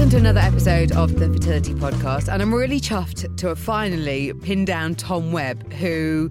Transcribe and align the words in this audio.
Welcome 0.00 0.12
to 0.12 0.16
another 0.16 0.40
episode 0.40 0.92
of 0.92 1.18
the 1.18 1.28
Fertility 1.28 1.74
Podcast, 1.74 2.32
and 2.32 2.40
I'm 2.40 2.54
really 2.54 2.80
chuffed 2.80 3.36
to 3.36 3.48
have 3.48 3.58
finally 3.58 4.32
pinned 4.32 4.66
down 4.66 4.94
Tom 4.94 5.30
Webb, 5.30 5.70
who 5.74 6.30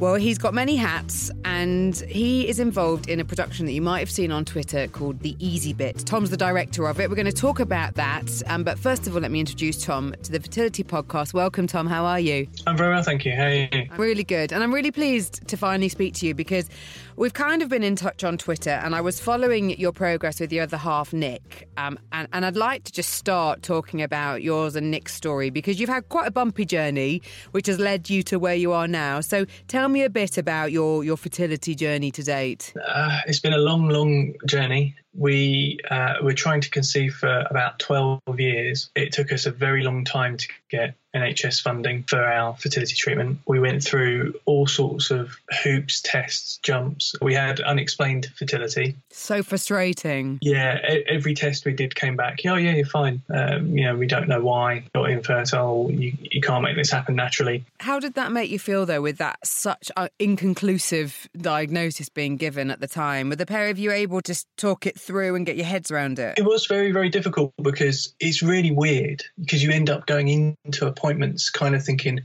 well, 0.00 0.16
he's 0.16 0.38
got 0.38 0.54
many 0.54 0.74
hats 0.74 1.30
and 1.44 1.94
he 1.94 2.48
is 2.48 2.58
involved 2.58 3.08
in 3.08 3.20
a 3.20 3.24
production 3.24 3.66
that 3.66 3.72
you 3.72 3.82
might 3.82 4.00
have 4.00 4.10
seen 4.10 4.32
on 4.32 4.44
Twitter 4.44 4.88
called 4.88 5.20
The 5.20 5.36
Easy 5.38 5.72
Bit. 5.72 5.98
Tom's 5.98 6.30
the 6.30 6.36
director 6.36 6.88
of 6.88 6.98
it. 6.98 7.08
We're 7.08 7.14
going 7.14 7.26
to 7.26 7.32
talk 7.32 7.60
about 7.60 7.94
that. 7.94 8.42
Um, 8.48 8.64
but 8.64 8.76
first 8.76 9.06
of 9.06 9.14
all, 9.14 9.22
let 9.22 9.30
me 9.30 9.38
introduce 9.38 9.84
Tom 9.84 10.14
to 10.24 10.32
the 10.32 10.40
Fertility 10.40 10.82
Podcast. 10.82 11.32
Welcome, 11.32 11.68
Tom. 11.68 11.86
How 11.86 12.04
are 12.06 12.18
you? 12.18 12.48
I'm 12.66 12.76
very 12.76 12.92
well, 12.92 13.04
thank 13.04 13.24
you. 13.24 13.36
How 13.36 13.44
are 13.44 13.52
you? 13.52 13.68
Really 13.96 14.24
good. 14.24 14.52
And 14.52 14.64
I'm 14.64 14.74
really 14.74 14.90
pleased 14.90 15.46
to 15.46 15.56
finally 15.56 15.88
speak 15.88 16.14
to 16.14 16.26
you 16.26 16.34
because 16.34 16.68
we've 17.16 17.32
kind 17.32 17.62
of 17.62 17.68
been 17.68 17.82
in 17.82 17.96
touch 17.96 18.24
on 18.24 18.38
Twitter 18.38 18.70
and 18.70 18.94
I 18.94 19.00
was 19.00 19.20
following 19.20 19.78
your 19.78 19.92
progress 19.92 20.40
with 20.40 20.52
your 20.52 20.64
other 20.64 20.76
half, 20.76 21.12
Nic. 21.12 21.68
Um, 21.76 21.98
and, 22.12 22.28
and 22.32 22.44
I'd 22.44 22.56
like 22.56 22.84
to 22.84 22.92
just 22.92 23.10
start 23.10 23.62
talking 23.62 24.02
about 24.02 24.42
yours 24.42 24.76
and 24.76 24.90
Nic's 24.90 25.14
story 25.14 25.50
because 25.50 25.78
you've 25.80 25.88
had 25.88 26.08
quite 26.08 26.26
a 26.26 26.30
bumpy 26.30 26.64
journey, 26.64 27.22
which 27.52 27.66
has 27.66 27.78
led 27.78 28.10
you 28.10 28.22
to 28.24 28.38
where 28.38 28.54
you 28.54 28.72
are 28.72 28.88
now. 28.88 29.20
So 29.20 29.46
tell 29.68 29.88
me 29.88 30.02
a 30.02 30.10
bit 30.10 30.38
about 30.38 30.72
your, 30.72 31.04
your 31.04 31.16
fertility 31.16 31.74
journey 31.74 32.10
to 32.12 32.22
date. 32.22 32.72
Uh, 32.86 33.20
it's 33.26 33.40
been 33.40 33.52
a 33.52 33.58
long, 33.58 33.88
long 33.88 34.34
journey 34.46 34.96
we 35.16 35.78
uh, 35.90 36.14
were 36.22 36.34
trying 36.34 36.60
to 36.62 36.70
conceive 36.70 37.14
for 37.14 37.46
about 37.50 37.78
12 37.78 38.20
years. 38.38 38.90
It 38.94 39.12
took 39.12 39.32
us 39.32 39.46
a 39.46 39.50
very 39.50 39.82
long 39.82 40.04
time 40.04 40.36
to 40.36 40.48
get 40.70 40.94
NHS 41.14 41.62
funding 41.62 42.02
for 42.04 42.22
our 42.22 42.56
fertility 42.56 42.94
treatment. 42.94 43.38
We 43.46 43.60
went 43.60 43.82
through 43.82 44.34
all 44.46 44.66
sorts 44.66 45.10
of 45.10 45.36
hoops, 45.62 46.00
tests, 46.02 46.58
jumps. 46.62 47.14
We 47.22 47.34
had 47.34 47.60
unexplained 47.60 48.26
fertility. 48.36 48.96
So 49.10 49.42
frustrating. 49.42 50.38
Yeah, 50.42 50.80
every 51.06 51.34
test 51.34 51.64
we 51.64 51.72
did 51.72 51.94
came 51.94 52.16
back, 52.16 52.40
oh, 52.46 52.56
yeah, 52.56 52.74
you're 52.74 52.86
fine. 52.86 53.22
Um, 53.32 53.78
you 53.78 53.84
know, 53.84 53.96
we 53.96 54.06
don't 54.06 54.28
know 54.28 54.42
why. 54.42 54.84
You're 54.94 55.08
infertile. 55.08 55.90
You, 55.90 56.12
you 56.20 56.40
can't 56.40 56.62
make 56.62 56.76
this 56.76 56.90
happen 56.90 57.14
naturally. 57.14 57.64
How 57.80 58.00
did 58.00 58.14
that 58.14 58.32
make 58.32 58.50
you 58.50 58.58
feel, 58.58 58.84
though, 58.84 59.02
with 59.02 59.18
that 59.18 59.38
such 59.46 59.90
inconclusive 60.18 61.28
diagnosis 61.36 62.08
being 62.08 62.36
given 62.36 62.70
at 62.70 62.80
the 62.80 62.88
time? 62.88 63.28
Were 63.28 63.36
the 63.36 63.46
pair 63.46 63.68
of 63.68 63.78
you 63.78 63.92
able 63.92 64.20
to 64.22 64.44
talk 64.56 64.86
it 64.86 64.98
through 65.04 65.34
and 65.34 65.46
get 65.46 65.56
your 65.56 65.66
heads 65.66 65.90
around 65.90 66.18
it? 66.18 66.38
It 66.38 66.44
was 66.44 66.66
very, 66.66 66.92
very 66.92 67.08
difficult 67.08 67.52
because 67.62 68.14
it's 68.20 68.42
really 68.42 68.70
weird 68.70 69.22
because 69.38 69.62
you 69.62 69.70
end 69.70 69.90
up 69.90 70.06
going 70.06 70.56
into 70.64 70.86
appointments 70.86 71.50
kind 71.50 71.74
of 71.74 71.84
thinking, 71.84 72.20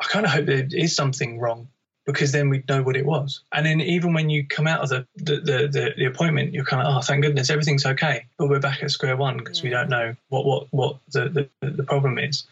I 0.00 0.04
kind 0.04 0.26
of 0.26 0.32
hope 0.32 0.46
there 0.46 0.66
is 0.70 0.94
something 0.94 1.38
wrong 1.38 1.68
because 2.08 2.32
then 2.32 2.48
we'd 2.48 2.66
know 2.66 2.82
what 2.82 2.96
it 2.96 3.04
was. 3.04 3.42
And 3.52 3.66
then 3.66 3.82
even 3.82 4.14
when 4.14 4.30
you 4.30 4.46
come 4.46 4.66
out 4.66 4.80
of 4.80 4.88
the 4.88 5.06
the, 5.16 5.36
the, 5.40 5.68
the, 5.68 5.94
the 5.98 6.04
appointment, 6.06 6.54
you're 6.54 6.64
kind 6.64 6.86
of, 6.86 6.96
oh, 6.96 7.00
thank 7.02 7.22
goodness, 7.22 7.50
everything's 7.50 7.84
okay. 7.84 8.24
But 8.38 8.48
we're 8.48 8.60
back 8.60 8.82
at 8.82 8.90
square 8.90 9.14
one 9.14 9.36
because 9.36 9.58
yeah. 9.58 9.64
we 9.64 9.70
don't 9.70 9.90
know 9.90 10.14
what 10.30 10.46
what 10.46 10.66
what 10.70 10.96
the, 11.12 11.48
the, 11.60 11.70
the 11.70 11.84
problem 11.84 12.18
is. 12.18 12.44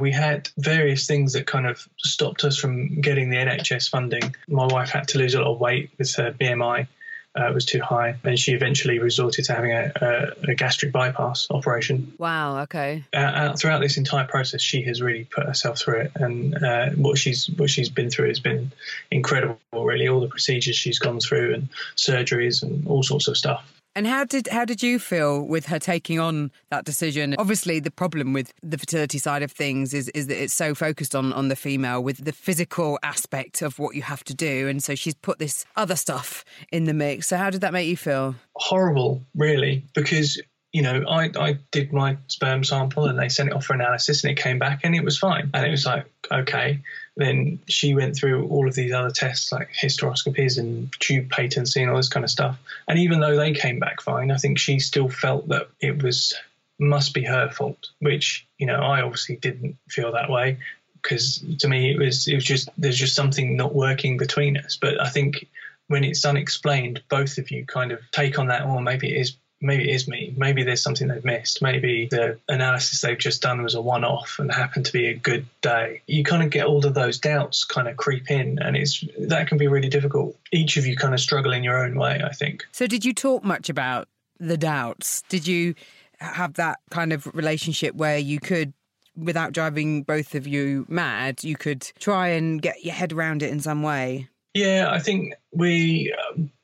We 0.00 0.10
had 0.10 0.50
various 0.58 1.06
things 1.06 1.34
that 1.34 1.46
kind 1.46 1.68
of 1.68 1.86
stopped 1.98 2.42
us 2.42 2.58
from 2.58 3.00
getting 3.00 3.30
the 3.30 3.36
NHS 3.36 3.88
funding. 3.88 4.34
My 4.48 4.66
wife 4.66 4.90
had 4.90 5.06
to 5.08 5.18
lose 5.18 5.34
a 5.34 5.40
lot 5.40 5.52
of 5.52 5.60
weight 5.60 5.90
with 5.98 6.12
her 6.16 6.32
BMI 6.32 6.88
uh, 7.36 7.52
was 7.52 7.64
too 7.64 7.80
high, 7.80 8.16
and 8.24 8.38
she 8.38 8.52
eventually 8.52 8.98
resorted 8.98 9.44
to 9.44 9.52
having 9.52 9.72
a, 9.72 9.92
a, 9.96 10.50
a 10.50 10.54
gastric 10.54 10.92
bypass 10.92 11.46
operation. 11.50 12.12
Wow. 12.18 12.62
Okay. 12.62 13.04
Uh, 13.12 13.16
uh, 13.16 13.56
throughout 13.56 13.80
this 13.80 13.96
entire 13.96 14.26
process, 14.26 14.62
she 14.62 14.82
has 14.82 15.02
really 15.02 15.24
put 15.24 15.46
herself 15.46 15.78
through 15.78 16.00
it, 16.00 16.12
and 16.14 16.62
uh, 16.62 16.90
what 16.90 17.18
she's 17.18 17.48
what 17.50 17.70
she's 17.70 17.90
been 17.90 18.10
through 18.10 18.28
has 18.28 18.40
been 18.40 18.72
incredible. 19.10 19.58
Really, 19.72 20.08
all 20.08 20.20
the 20.20 20.28
procedures 20.28 20.76
she's 20.76 20.98
gone 20.98 21.20
through, 21.20 21.54
and 21.54 21.68
surgeries, 21.96 22.62
and 22.62 22.86
all 22.86 23.02
sorts 23.02 23.28
of 23.28 23.36
stuff. 23.36 23.75
And 23.96 24.06
how 24.06 24.24
did 24.24 24.46
how 24.48 24.66
did 24.66 24.82
you 24.82 24.98
feel 24.98 25.42
with 25.42 25.66
her 25.66 25.78
taking 25.78 26.20
on 26.20 26.52
that 26.70 26.84
decision? 26.84 27.34
Obviously, 27.38 27.80
the 27.80 27.90
problem 27.90 28.34
with 28.34 28.52
the 28.62 28.76
fertility 28.76 29.16
side 29.16 29.42
of 29.42 29.50
things 29.50 29.94
is 29.94 30.10
is 30.10 30.26
that 30.26 30.40
it's 30.40 30.52
so 30.52 30.74
focused 30.74 31.14
on 31.14 31.32
on 31.32 31.48
the 31.48 31.56
female 31.56 32.02
with 32.02 32.22
the 32.22 32.32
physical 32.32 32.98
aspect 33.02 33.62
of 33.62 33.78
what 33.78 33.96
you 33.96 34.02
have 34.02 34.22
to 34.24 34.34
do, 34.34 34.68
and 34.68 34.82
so 34.82 34.94
she's 34.94 35.14
put 35.14 35.38
this 35.38 35.64
other 35.76 35.96
stuff 35.96 36.44
in 36.70 36.84
the 36.84 36.92
mix. 36.92 37.28
So 37.28 37.38
how 37.38 37.48
did 37.48 37.62
that 37.62 37.72
make 37.72 37.88
you 37.88 37.96
feel? 37.96 38.34
Horrible, 38.56 39.22
really, 39.34 39.82
because 39.94 40.38
you 40.72 40.82
know, 40.82 41.04
I, 41.08 41.30
I 41.38 41.58
did 41.70 41.92
my 41.92 42.18
sperm 42.26 42.64
sample 42.64 43.06
and 43.06 43.18
they 43.18 43.28
sent 43.28 43.48
it 43.48 43.54
off 43.54 43.64
for 43.64 43.74
analysis 43.74 44.24
and 44.24 44.30
it 44.30 44.42
came 44.42 44.58
back 44.58 44.80
and 44.82 44.94
it 44.94 45.04
was 45.04 45.18
fine. 45.18 45.50
And 45.54 45.64
it 45.64 45.70
was 45.70 45.86
like, 45.86 46.06
okay. 46.30 46.80
Then 47.16 47.60
she 47.66 47.94
went 47.94 48.14
through 48.14 48.46
all 48.48 48.68
of 48.68 48.74
these 48.74 48.92
other 48.92 49.10
tests 49.10 49.52
like 49.52 49.70
hysteroscopies 49.72 50.58
and 50.58 50.92
tube 51.00 51.30
patency 51.30 51.80
and 51.80 51.90
all 51.90 51.96
this 51.96 52.10
kind 52.10 52.24
of 52.24 52.30
stuff. 52.30 52.58
And 52.88 52.98
even 52.98 53.20
though 53.20 53.36
they 53.36 53.52
came 53.52 53.78
back 53.78 54.02
fine, 54.02 54.30
I 54.30 54.36
think 54.36 54.58
she 54.58 54.78
still 54.78 55.08
felt 55.08 55.48
that 55.48 55.68
it 55.80 56.02
was 56.02 56.34
must 56.78 57.14
be 57.14 57.24
her 57.24 57.48
fault, 57.48 57.88
which, 58.00 58.46
you 58.58 58.66
know, 58.66 58.76
I 58.76 59.00
obviously 59.00 59.36
didn't 59.36 59.78
feel 59.88 60.12
that 60.12 60.28
way 60.28 60.58
because 61.00 61.42
to 61.60 61.68
me 61.68 61.92
it 61.92 61.98
was 61.98 62.26
it 62.26 62.34
was 62.34 62.44
just 62.44 62.68
there's 62.76 62.98
just 62.98 63.14
something 63.14 63.56
not 63.56 63.74
working 63.74 64.18
between 64.18 64.58
us. 64.58 64.76
But 64.76 65.00
I 65.00 65.08
think 65.08 65.48
when 65.88 66.04
it's 66.04 66.24
unexplained, 66.24 67.02
both 67.08 67.38
of 67.38 67.50
you 67.50 67.64
kind 67.64 67.92
of 67.92 68.00
take 68.10 68.38
on 68.38 68.48
that, 68.48 68.62
or 68.62 68.76
oh, 68.76 68.80
maybe 68.80 69.14
it 69.14 69.20
is 69.20 69.36
maybe 69.60 69.88
it 69.88 69.94
is 69.94 70.08
me. 70.08 70.34
Maybe 70.36 70.62
there's 70.62 70.82
something 70.82 71.08
they've 71.08 71.24
missed. 71.24 71.62
Maybe 71.62 72.08
the 72.10 72.38
analysis 72.48 73.00
they've 73.00 73.18
just 73.18 73.42
done 73.42 73.62
was 73.62 73.74
a 73.74 73.80
one 73.80 74.04
off 74.04 74.36
and 74.38 74.52
happened 74.52 74.86
to 74.86 74.92
be 74.92 75.08
a 75.08 75.14
good 75.14 75.46
day. 75.62 76.02
You 76.06 76.24
kind 76.24 76.42
of 76.42 76.50
get 76.50 76.66
all 76.66 76.84
of 76.84 76.94
those 76.94 77.18
doubts 77.18 77.64
kind 77.64 77.88
of 77.88 77.96
creep 77.96 78.30
in, 78.30 78.58
and 78.60 78.76
it's 78.76 79.04
that 79.18 79.48
can 79.48 79.58
be 79.58 79.68
really 79.68 79.88
difficult. 79.88 80.36
Each 80.52 80.76
of 80.76 80.86
you 80.86 80.96
kind 80.96 81.14
of 81.14 81.20
struggle 81.20 81.52
in 81.52 81.64
your 81.64 81.84
own 81.84 81.98
way, 81.98 82.20
I 82.24 82.32
think. 82.32 82.66
So, 82.72 82.86
did 82.86 83.04
you 83.04 83.14
talk 83.14 83.44
much 83.44 83.68
about 83.68 84.08
the 84.38 84.56
doubts? 84.56 85.22
Did 85.28 85.46
you 85.46 85.74
have 86.18 86.54
that 86.54 86.78
kind 86.90 87.12
of 87.12 87.26
relationship 87.34 87.94
where 87.94 88.18
you 88.18 88.40
could 88.40 88.72
without 89.16 89.52
driving 89.52 90.02
both 90.02 90.34
of 90.34 90.46
you 90.46 90.84
mad, 90.88 91.42
you 91.42 91.56
could 91.56 91.80
try 91.98 92.28
and 92.28 92.60
get 92.60 92.84
your 92.84 92.94
head 92.94 93.12
around 93.12 93.42
it 93.42 93.50
in 93.50 93.60
some 93.60 93.82
way? 93.82 94.28
Yeah, 94.56 94.88
I 94.90 95.00
think 95.00 95.34
we 95.52 96.14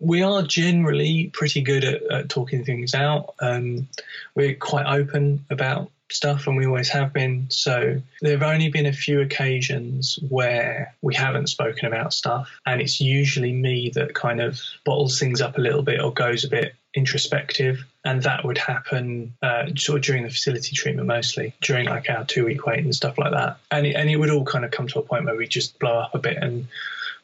we 0.01 0.23
are 0.23 0.41
generally 0.41 1.31
pretty 1.35 1.61
good 1.61 1.85
at, 1.85 2.03
at 2.11 2.29
talking 2.31 2.65
things 2.65 2.95
out. 2.95 3.35
Um, 3.39 3.87
we're 4.35 4.55
quite 4.55 4.87
open 4.87 5.45
about 5.51 5.91
stuff, 6.11 6.47
and 6.47 6.57
we 6.57 6.65
always 6.65 6.89
have 6.89 7.13
been. 7.13 7.49
So 7.51 8.01
there 8.23 8.33
have 8.33 8.43
only 8.43 8.71
been 8.71 8.87
a 8.87 8.95
few 8.95 9.21
occasions 9.21 10.19
where 10.31 10.95
we 11.03 11.15
haven't 11.15 11.49
spoken 11.49 11.87
about 11.87 12.15
stuff, 12.15 12.49
and 12.65 12.81
it's 12.81 12.99
usually 12.99 13.53
me 13.53 13.91
that 13.91 14.15
kind 14.15 14.41
of 14.41 14.59
bottles 14.87 15.19
things 15.19 15.43
up 15.43 15.59
a 15.59 15.61
little 15.61 15.83
bit 15.83 16.01
or 16.01 16.15
goes 16.15 16.45
a 16.45 16.49
bit 16.49 16.75
introspective 16.95 17.85
and 18.05 18.23
that 18.23 18.45
would 18.45 18.59
happen 18.59 19.35
uh, 19.43 19.65
sort 19.77 19.99
of 19.99 20.05
during 20.05 20.25
the 20.25 20.29
fertility 20.31 20.77
treatment 20.77 21.09
mostly 21.09 21.55
during 21.63 21.87
like 21.87 22.11
our 22.11 22.23
two 22.27 22.45
week 22.45 22.67
wait 22.67 22.81
and 22.81 22.95
stuff 22.95 23.17
like 23.17 23.31
that 23.33 23.57
and 23.71 23.87
it, 23.87 23.95
and 23.95 24.11
it 24.11 24.17
would 24.17 24.29
all 24.29 24.45
kind 24.45 24.63
of 24.63 24.71
come 24.71 24.87
to 24.87 24.99
a 24.99 25.03
point 25.03 25.25
where 25.25 25.35
we 25.35 25.49
just 25.49 25.79
blow 25.79 25.97
up 25.99 26.15
a 26.15 26.19
bit 26.19 26.37
and 26.37 26.67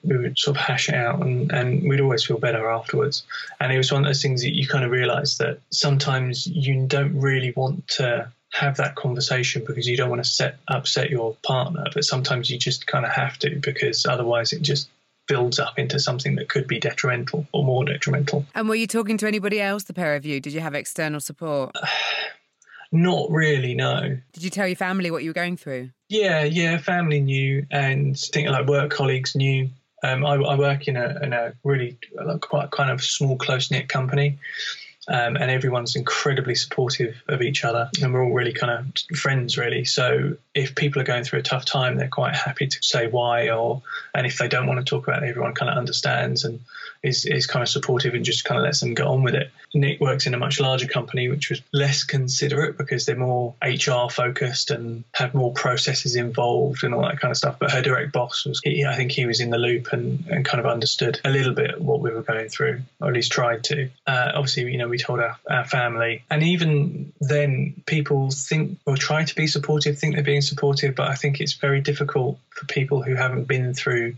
we 0.03 0.17
would 0.17 0.39
sort 0.39 0.57
of 0.57 0.63
hash 0.63 0.89
it 0.89 0.95
out 0.95 1.21
and, 1.21 1.51
and 1.53 1.89
we'd 1.89 2.01
always 2.01 2.25
feel 2.25 2.39
better 2.39 2.69
afterwards. 2.69 3.25
And 3.61 3.73
it 3.73 3.77
was 3.77 3.93
one 3.93 4.03
of 4.03 4.09
those 4.09 4.23
things 4.23 4.43
that 4.43 4.55
you 4.55 4.67
kind 4.67 4.85
of 4.85 4.91
realize 4.91 5.39
that 5.39 5.61
sometimes 5.71 6.47
you 6.47 6.87
don't 6.87 7.19
really 7.19 7.53
want 7.57 7.87
to 7.89 8.31
have 8.53 8.77
that 8.79 8.95
conversation 8.95 9.63
because 9.67 9.87
you 9.87 9.97
don't 9.97 10.09
want 10.09 10.25
to 10.25 10.29
set 10.29 10.57
upset 10.69 11.11
your 11.11 11.37
partner, 11.45 11.85
but 11.93 12.05
sometimes 12.05 12.51
you 12.51 12.59
just 12.59 12.87
kind 12.87 13.05
of 13.05 13.13
have 13.13 13.39
to 13.39 13.57
because 13.57 14.07
otherwise 14.07 14.53
it 14.53 14.63
just 14.63 14.89
builds 15.27 15.59
up 15.59 15.79
into 15.79 16.01
something 16.01 16.37
that 16.37 16.49
could 16.49 16.67
be 16.67 16.81
detrimental 16.81 17.47
or 17.53 17.63
more 17.63 17.85
detrimental. 17.85 18.47
And 18.55 18.69
were 18.69 18.75
you 18.75 18.87
talking 18.87 19.19
to 19.19 19.27
anybody 19.27 19.61
else, 19.61 19.85
the 19.85 19.93
pair 19.93 20.17
of 20.17 20.25
you? 20.25 20.41
Did 20.41 20.55
you 20.55 20.61
have 20.61 20.75
external 20.75 21.21
support? 21.21 21.77
Not 22.91 23.31
really, 23.31 23.75
no. 23.75 24.19
Did 24.33 24.43
you 24.43 24.49
tell 24.49 24.67
your 24.67 24.77
family 24.77 25.11
what 25.11 25.23
you 25.23 25.29
were 25.29 25.35
going 25.35 25.59
through? 25.59 25.91
Yeah, 26.09 26.45
yeah, 26.45 26.79
family 26.79 27.21
knew, 27.21 27.67
and 27.71 28.17
I 28.17 28.33
think 28.33 28.49
like 28.49 28.67
work 28.67 28.91
colleagues 28.91 29.37
knew. 29.37 29.69
Um, 30.03 30.25
I, 30.25 30.35
I, 30.35 30.57
work 30.57 30.87
in 30.87 30.97
a, 30.97 31.19
in 31.23 31.33
a 31.33 31.55
really 31.65 31.99
like, 32.15 32.41
quite 32.41 32.71
kind 32.71 32.91
of 32.91 33.03
small, 33.03 33.37
close 33.37 33.71
knit 33.71 33.89
company. 33.89 34.39
Um, 35.09 35.37
and 35.37 35.51
everyone's 35.51 35.97
incredibly 35.97 36.55
supportive 36.55 37.23
of 37.29 37.41
each 37.41 37.65
other, 37.65 37.91
and 38.03 38.13
we're 38.13 38.23
all 38.23 38.33
really 38.33 38.53
kind 38.53 38.71
of 38.71 39.19
friends, 39.19 39.57
really. 39.57 39.87
So 39.87 40.37
if 40.55 40.75
people 40.75 41.01
are 41.01 41.05
going 41.07 41.25
through 41.25 41.39
a 41.39 41.43
tough 41.43 41.65
time, 41.65 41.97
they're 41.97 42.09
quite 42.09 42.35
happy 42.35 42.67
to 42.67 42.79
say 42.83 43.09
why, 43.09 43.49
or 43.49 43.83
and 44.15 44.27
if 44.27 44.37
they 44.37 44.49
don't 44.49 44.67
want 44.67 44.81
to 44.81 44.85
talk 44.85 45.09
about 45.09 45.23
it, 45.23 45.29
everyone 45.29 45.55
kind 45.55 45.71
of 45.71 45.79
understands 45.79 46.45
and 46.45 46.61
is, 47.03 47.25
is 47.25 47.47
kind 47.47 47.63
of 47.63 47.69
supportive 47.69 48.15
and 48.15 48.25
just 48.25 48.45
kind 48.45 48.59
of 48.59 48.65
lets 48.65 48.81
them 48.81 48.95
get 48.95 49.07
on 49.07 49.23
with 49.23 49.35
it. 49.35 49.51
Nic 49.75 50.01
works 50.01 50.27
in 50.27 50.35
a 50.35 50.39
much 50.39 50.61
larger 50.61 50.89
company, 50.89 51.29
which 51.29 51.51
was 51.51 51.61
less 51.73 52.03
considerate 52.03 52.79
because 52.79 53.07
they're 53.07 53.17
more 53.17 53.55
HR 53.63 54.11
focused 54.11 54.71
and 54.71 55.05
have 55.15 55.35
more 55.35 55.53
processes 55.53 56.17
involved 56.17 56.83
and 56.85 56.95
all 56.95 57.03
that 57.03 57.21
kind 57.21 57.31
of 57.31 57.37
stuff. 57.37 57.59
But 57.59 57.71
her 57.71 57.83
direct 57.83 58.13
boss 58.13 58.45
was, 58.47 58.61
he, 58.65 58.85
I 58.85 58.97
think 58.97 59.13
he 59.13 59.27
was 59.27 59.41
in 59.41 59.51
the 59.51 59.59
loop 59.59 59.93
and, 59.93 60.27
and 60.29 60.45
kind 60.45 60.61
of 60.61 60.67
understood 60.67 61.21
a 61.25 61.31
little 61.31 61.55
bit 61.55 61.81
what 61.81 62.01
we 62.01 62.11
were 62.11 62.23
going 62.23 62.49
through, 62.49 62.81
or 63.01 63.09
at 63.09 63.15
least 63.15 63.33
tried 63.33 63.65
to. 63.65 63.89
Uh, 64.07 64.33
obviously, 64.35 64.71
you 64.71 64.79
know, 64.79 64.89
we 64.89 64.98
told 64.99 65.21
our, 65.21 65.37
our 65.49 65.65
family. 65.65 66.25
And 66.31 66.43
even 66.43 67.13
then, 67.21 67.83
people 67.87 68.31
think 68.31 68.79
or 68.87 68.97
try 68.97 69.25
to 69.25 69.35
be 69.35 69.47
supportive, 69.47 69.99
think 69.99 70.15
they're 70.15 70.25
being 70.25 70.43
supportive, 70.43 70.95
but 70.95 71.09
I 71.09 71.15
think 71.15 71.41
it's 71.41 71.55
very 71.55 71.81
difficult 71.81 72.39
for 72.51 72.67
people 72.67 73.03
who 73.03 73.15
haven't 73.15 73.45
been 73.45 73.75
through 73.75 74.17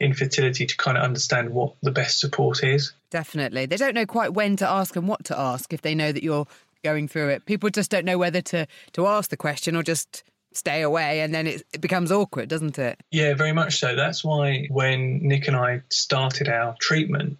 infertility 0.00 0.66
to 0.66 0.76
kind 0.76 0.98
of 0.98 1.04
understand 1.04 1.50
what 1.50 1.74
the 1.82 1.92
best 1.92 2.18
support 2.18 2.64
is. 2.64 2.92
Definitely. 3.10 3.66
They 3.66 3.76
don't 3.76 3.94
know 3.94 4.06
quite 4.06 4.34
when 4.34 4.56
to 4.56 4.68
ask 4.68 4.96
and 4.96 5.06
what 5.06 5.24
to 5.26 5.38
ask 5.38 5.72
if 5.72 5.82
they 5.82 5.94
know 5.94 6.10
that 6.10 6.24
you're 6.24 6.46
going 6.82 7.08
through 7.08 7.28
it? 7.28 7.46
People 7.46 7.70
just 7.70 7.90
don't 7.90 8.04
know 8.04 8.18
whether 8.18 8.40
to 8.40 8.66
to 8.92 9.06
ask 9.06 9.30
the 9.30 9.36
question 9.36 9.76
or 9.76 9.82
just 9.82 10.24
stay 10.54 10.82
away 10.82 11.20
and 11.20 11.34
then 11.34 11.46
it, 11.46 11.62
it 11.72 11.80
becomes 11.80 12.12
awkward 12.12 12.46
doesn't 12.46 12.78
it 12.78 13.00
yeah 13.10 13.32
very 13.32 13.52
much 13.52 13.78
so 13.78 13.96
that's 13.96 14.22
why 14.22 14.66
when 14.68 15.18
nic 15.26 15.48
and 15.48 15.56
i 15.56 15.80
started 15.88 16.46
our 16.46 16.76
treatment 16.78 17.38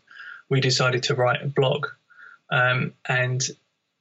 we 0.49 0.63
decided 0.63 1.03
to 1.03 1.15
write 1.15 1.43
a 1.43 1.47
blog 1.47 1.89
um, 2.53 2.93
and 3.09 3.43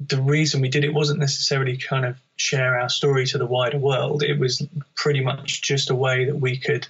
the 0.07 0.21
reason 0.21 0.61
we 0.61 0.67
did 0.67 0.83
it 0.83 0.93
wasn't 0.93 1.19
necessarily 1.19 1.77
kind 1.77 2.05
of 2.05 2.19
share 2.35 2.77
our 2.77 2.89
story 2.89 3.25
to 3.27 3.37
the 3.37 3.45
wider 3.45 3.77
world. 3.77 4.23
It 4.23 4.37
was 4.37 4.61
pretty 4.95 5.21
much 5.21 5.61
just 5.61 5.89
a 5.89 5.95
way 5.95 6.25
that 6.25 6.35
we 6.35 6.57
could 6.57 6.87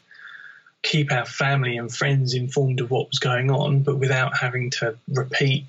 keep 0.82 1.12
our 1.12 1.26
family 1.26 1.78
and 1.78 1.94
friends 1.94 2.34
informed 2.34 2.82
of 2.82 2.90
what 2.90 3.10
was 3.10 3.20
going 3.20 3.52
on, 3.52 3.84
but 3.84 3.98
without 3.98 4.36
having 4.36 4.72
to 4.72 4.98
repeat 5.08 5.66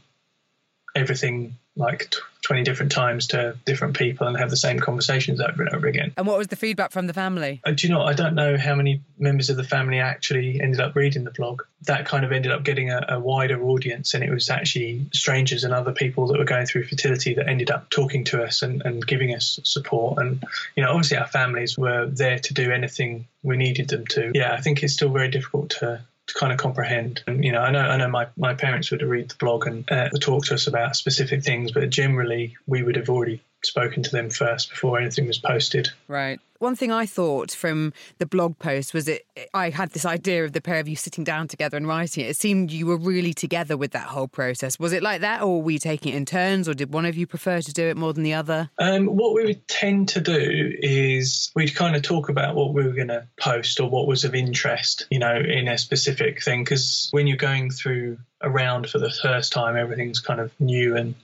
everything 0.95 1.57
like 1.75 2.15
20 2.43 2.65
different 2.65 2.93
times 2.93 3.29
to 3.29 3.57
different 3.65 3.97
people 3.97 4.27
and 4.27 4.37
have 4.37 4.51
the 4.51 4.57
same 4.57 4.79
conversations 4.79 5.41
over 5.41 5.63
and 5.63 5.75
over 5.75 5.87
again. 5.87 6.13
And 6.17 6.27
what 6.27 6.37
was 6.37 6.49
the 6.49 6.57
feedback 6.57 6.91
from 6.91 7.07
the 7.07 7.15
family? 7.15 7.61
Uh, 7.65 7.71
do 7.71 7.87
you 7.87 7.93
know, 7.93 8.03
I 8.03 8.13
don't 8.13 8.35
know 8.35 8.59
how 8.59 8.75
many 8.75 9.01
members 9.19 9.49
of 9.49 9.57
the 9.57 9.65
family 9.65 10.01
actually 10.01 10.61
ended 10.61 10.81
up 10.81 10.95
reading 10.95 11.25
the 11.25 11.31
blog. 11.31 11.63
That 11.87 12.05
kind 12.05 12.25
of 12.25 12.33
ended 12.33 12.53
up 12.53 12.65
getting 12.65 12.91
a, 12.91 13.05
a 13.09 13.21
wider 13.21 13.63
audience, 13.63 14.15
and 14.15 14.23
it 14.23 14.31
was 14.31 14.51
actually 14.51 15.07
strangers 15.13 15.65
and 15.65 15.73
other 15.73 15.93
people 15.93 16.27
that 16.29 16.39
were 16.39 16.45
going 16.45 16.67
through 16.67 16.85
fertility 16.85 17.35
that 17.35 17.49
ended 17.49 17.71
up 17.71 17.89
talking 17.91 18.25
to 18.25 18.43
us 18.43 18.63
and, 18.63 18.83
and 18.85 19.07
giving 19.07 19.35
us 19.35 19.59
support. 19.63 20.19
And, 20.19 20.45
you 20.77 20.83
know, 20.83 20.91
obviously 20.91 21.17
our 21.17 21.29
families 21.29 21.79
were 21.79 22.07
there 22.07 22.39
to 22.41 22.55
do 22.55 22.71
anything 22.71 23.27
we 23.43 23.57
needed 23.57 23.89
them 23.89 24.07
to. 24.09 24.33
Yeah, 24.35 24.53
I 24.53 24.61
think 24.61 24.83
it's 24.83 24.95
still 24.95 25.11
very 25.11 25.29
difficult 25.29 25.71
to 25.81 26.03
to 26.33 26.39
kind 26.39 26.53
of 26.53 26.59
comprehend. 26.59 27.23
And, 27.27 27.45
you 27.45 27.53
know, 27.53 27.61
I 27.61 27.71
know 27.71 27.81
I 27.81 27.97
know 27.97 28.09
my, 28.09 28.27
my 28.37 28.55
parents 28.55 28.91
would 28.91 29.03
read 29.03 29.31
the 29.31 29.37
blog 29.37 29.67
and 29.67 29.91
uh, 29.91 30.09
talk 30.21 30.47
to 30.47 30.55
us 30.55 30.67
about 30.67 30.97
specific 30.97 31.43
things, 31.43 31.73
but 31.73 31.89
generally 31.91 32.57
we 32.67 32.83
would 32.83 32.97
have 32.97 33.09
already 33.09 33.43
spoken 33.63 34.03
to 34.03 34.11
them 34.11 34.31
first 34.31 34.71
before 34.71 34.99
anything 34.99 35.27
was 35.27 35.39
posted. 35.39 35.91
Right. 36.09 36.41
One 36.63 36.77
thing 36.77 36.93
I 36.93 37.07
thought 37.07 37.51
from 37.51 37.93
the 38.19 38.27
blog 38.27 38.57
post 38.61 38.95
was 38.95 39.09
it 39.09 39.27
I 39.53 39.71
had 39.71 39.91
this 39.91 40.05
idea 40.05 40.45
of 40.45 40.53
the 40.53 40.61
pair 40.61 40.79
of 40.79 40.87
you 40.87 40.95
sitting 40.95 41.25
down 41.25 41.49
together 41.49 41.77
and 41.77 41.89
writing 41.89 42.25
it. 42.25 42.29
It 42.29 42.37
seemed 42.37 42.71
you 42.71 42.87
were 42.87 42.97
really 42.97 43.35
together 43.35 43.77
with 43.77 43.91
that 43.93 44.07
whole 44.07 44.29
process. 44.29 44.79
Was 44.79 44.93
it 44.93 45.03
like 45.03 45.23
that, 45.23 45.43
or 45.43 45.61
were 45.61 45.73
you 45.73 45.81
taking 45.81 46.13
it 46.13 46.17
in 46.17 46.25
turns, 46.25 46.69
or 46.69 46.75
did 46.75 46.93
one 46.93 47.05
of 47.05 47.17
you 47.17 47.27
prefer 47.27 47.61
to 47.61 47.73
do 47.73 47.89
it 47.89 47.97
more 47.97 48.13
than 48.13 48.23
the 48.23 48.35
other? 48.35 48.71
Um, 48.79 49.07
what 49.07 49.35
we 49.35 49.45
would 49.45 49.67
tend 49.67 50.11
to 50.11 50.21
do 50.21 50.73
is 50.79 51.51
we'd 51.57 51.75
kind 51.75 51.97
of 51.97 52.03
talk 52.03 52.29
about 52.29 52.55
what 52.55 52.73
we 52.73 52.85
were 52.85 52.93
going 52.93 53.09
to 53.09 53.27
post 53.37 53.81
or 53.81 53.91
what 53.91 54.07
was 54.07 54.23
of 54.23 54.37
interest, 54.37 55.09
you 55.11 55.19
know, 55.19 55.35
in 55.35 55.67
a 55.67 55.77
specific 55.77 56.45
thing. 56.45 56.63
Because 56.63 57.09
when 57.11 57.27
you're 57.27 57.37
going 57.37 57.71
through 57.71 58.19
a 58.41 58.49
round 58.49 58.89
for 58.89 59.01
the 59.01 59.11
first 59.11 59.53
time, 59.53 59.77
everything's 59.77 60.21
kind 60.21 60.39
of 60.39 60.53
new 60.61 60.97
and 60.97 61.17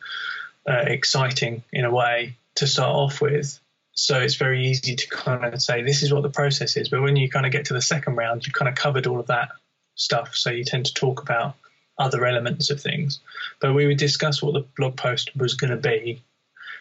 uh, 0.69 0.85
exciting 0.87 1.63
in 1.73 1.85
a 1.85 1.91
way 1.91 2.37
to 2.57 2.67
start 2.67 2.95
off 2.95 3.21
with. 3.21 3.59
So 3.93 4.21
it's 4.21 4.37
very 4.37 4.67
easy 4.69 4.95
to 4.95 5.09
kind 5.09 5.45
of 5.45 5.63
say 5.63 5.83
this 5.83 6.03
is 6.03 6.13
what 6.13 6.23
the 6.23 6.31
process 6.31 6.77
is. 6.77 6.89
But 6.89 7.03
when 7.03 7.17
you 7.17 7.29
kind 7.29 7.47
of 7.47 7.53
get 7.53 7.67
to 7.67 7.75
the 7.75 7.81
second 7.81 8.17
round, 8.17 8.47
you've 8.47 8.55
kind 8.55 8.69
of 8.69 8.75
covered 8.75 9.07
all 9.07 9.19
of 9.19 9.27
that 9.27 9.49
stuff. 9.95 10.37
So 10.37 10.51
you 10.51 10.65
tend 10.65 10.87
to 10.87 10.95
talk 10.95 11.23
about 11.23 11.55
other 11.99 12.25
elements 12.25 12.71
of 12.71 12.81
things. 12.81 13.21
But 13.61 13.75
we 13.75 13.87
would 13.87 13.99
discuss 13.99 14.43
what 14.43 14.55
the 14.55 14.67
blog 14.77 14.97
post 14.97 15.35
was 15.37 15.55
going 15.55 15.71
to 15.71 15.77
be, 15.77 16.23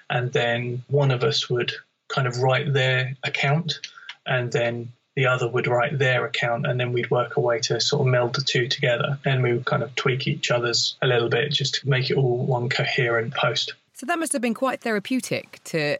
and 0.09 0.31
then 0.31 0.83
one 0.87 1.11
of 1.11 1.23
us 1.23 1.49
would 1.49 1.71
kind 2.07 2.27
of 2.27 2.39
write 2.39 2.71
their 2.71 3.15
account, 3.23 3.79
and 4.25 4.51
then 4.51 4.91
the 5.17 5.25
other 5.25 5.47
would 5.47 5.65
write 5.65 5.97
their 5.97 6.25
account, 6.27 6.67
and 6.67 6.79
then 6.79 6.93
we'd 6.93 7.09
work 7.09 7.37
a 7.37 7.41
way 7.41 7.57
to 7.59 7.81
sort 7.81 8.01
of 8.01 8.07
meld 8.07 8.35
the 8.35 8.41
two 8.41 8.67
together. 8.67 9.17
And 9.25 9.41
we 9.41 9.51
would 9.51 9.65
kind 9.65 9.81
of 9.81 9.93
tweak 9.95 10.27
each 10.27 10.51
other's 10.51 10.95
a 11.01 11.07
little 11.07 11.27
bit 11.27 11.51
just 11.51 11.73
to 11.81 11.89
make 11.89 12.11
it 12.11 12.17
all 12.17 12.45
one 12.45 12.69
coherent 12.69 13.33
post. 13.33 13.73
So 13.93 14.05
that 14.05 14.19
must 14.19 14.31
have 14.33 14.43
been 14.43 14.53
quite 14.53 14.81
therapeutic 14.81 15.59
to 15.65 15.97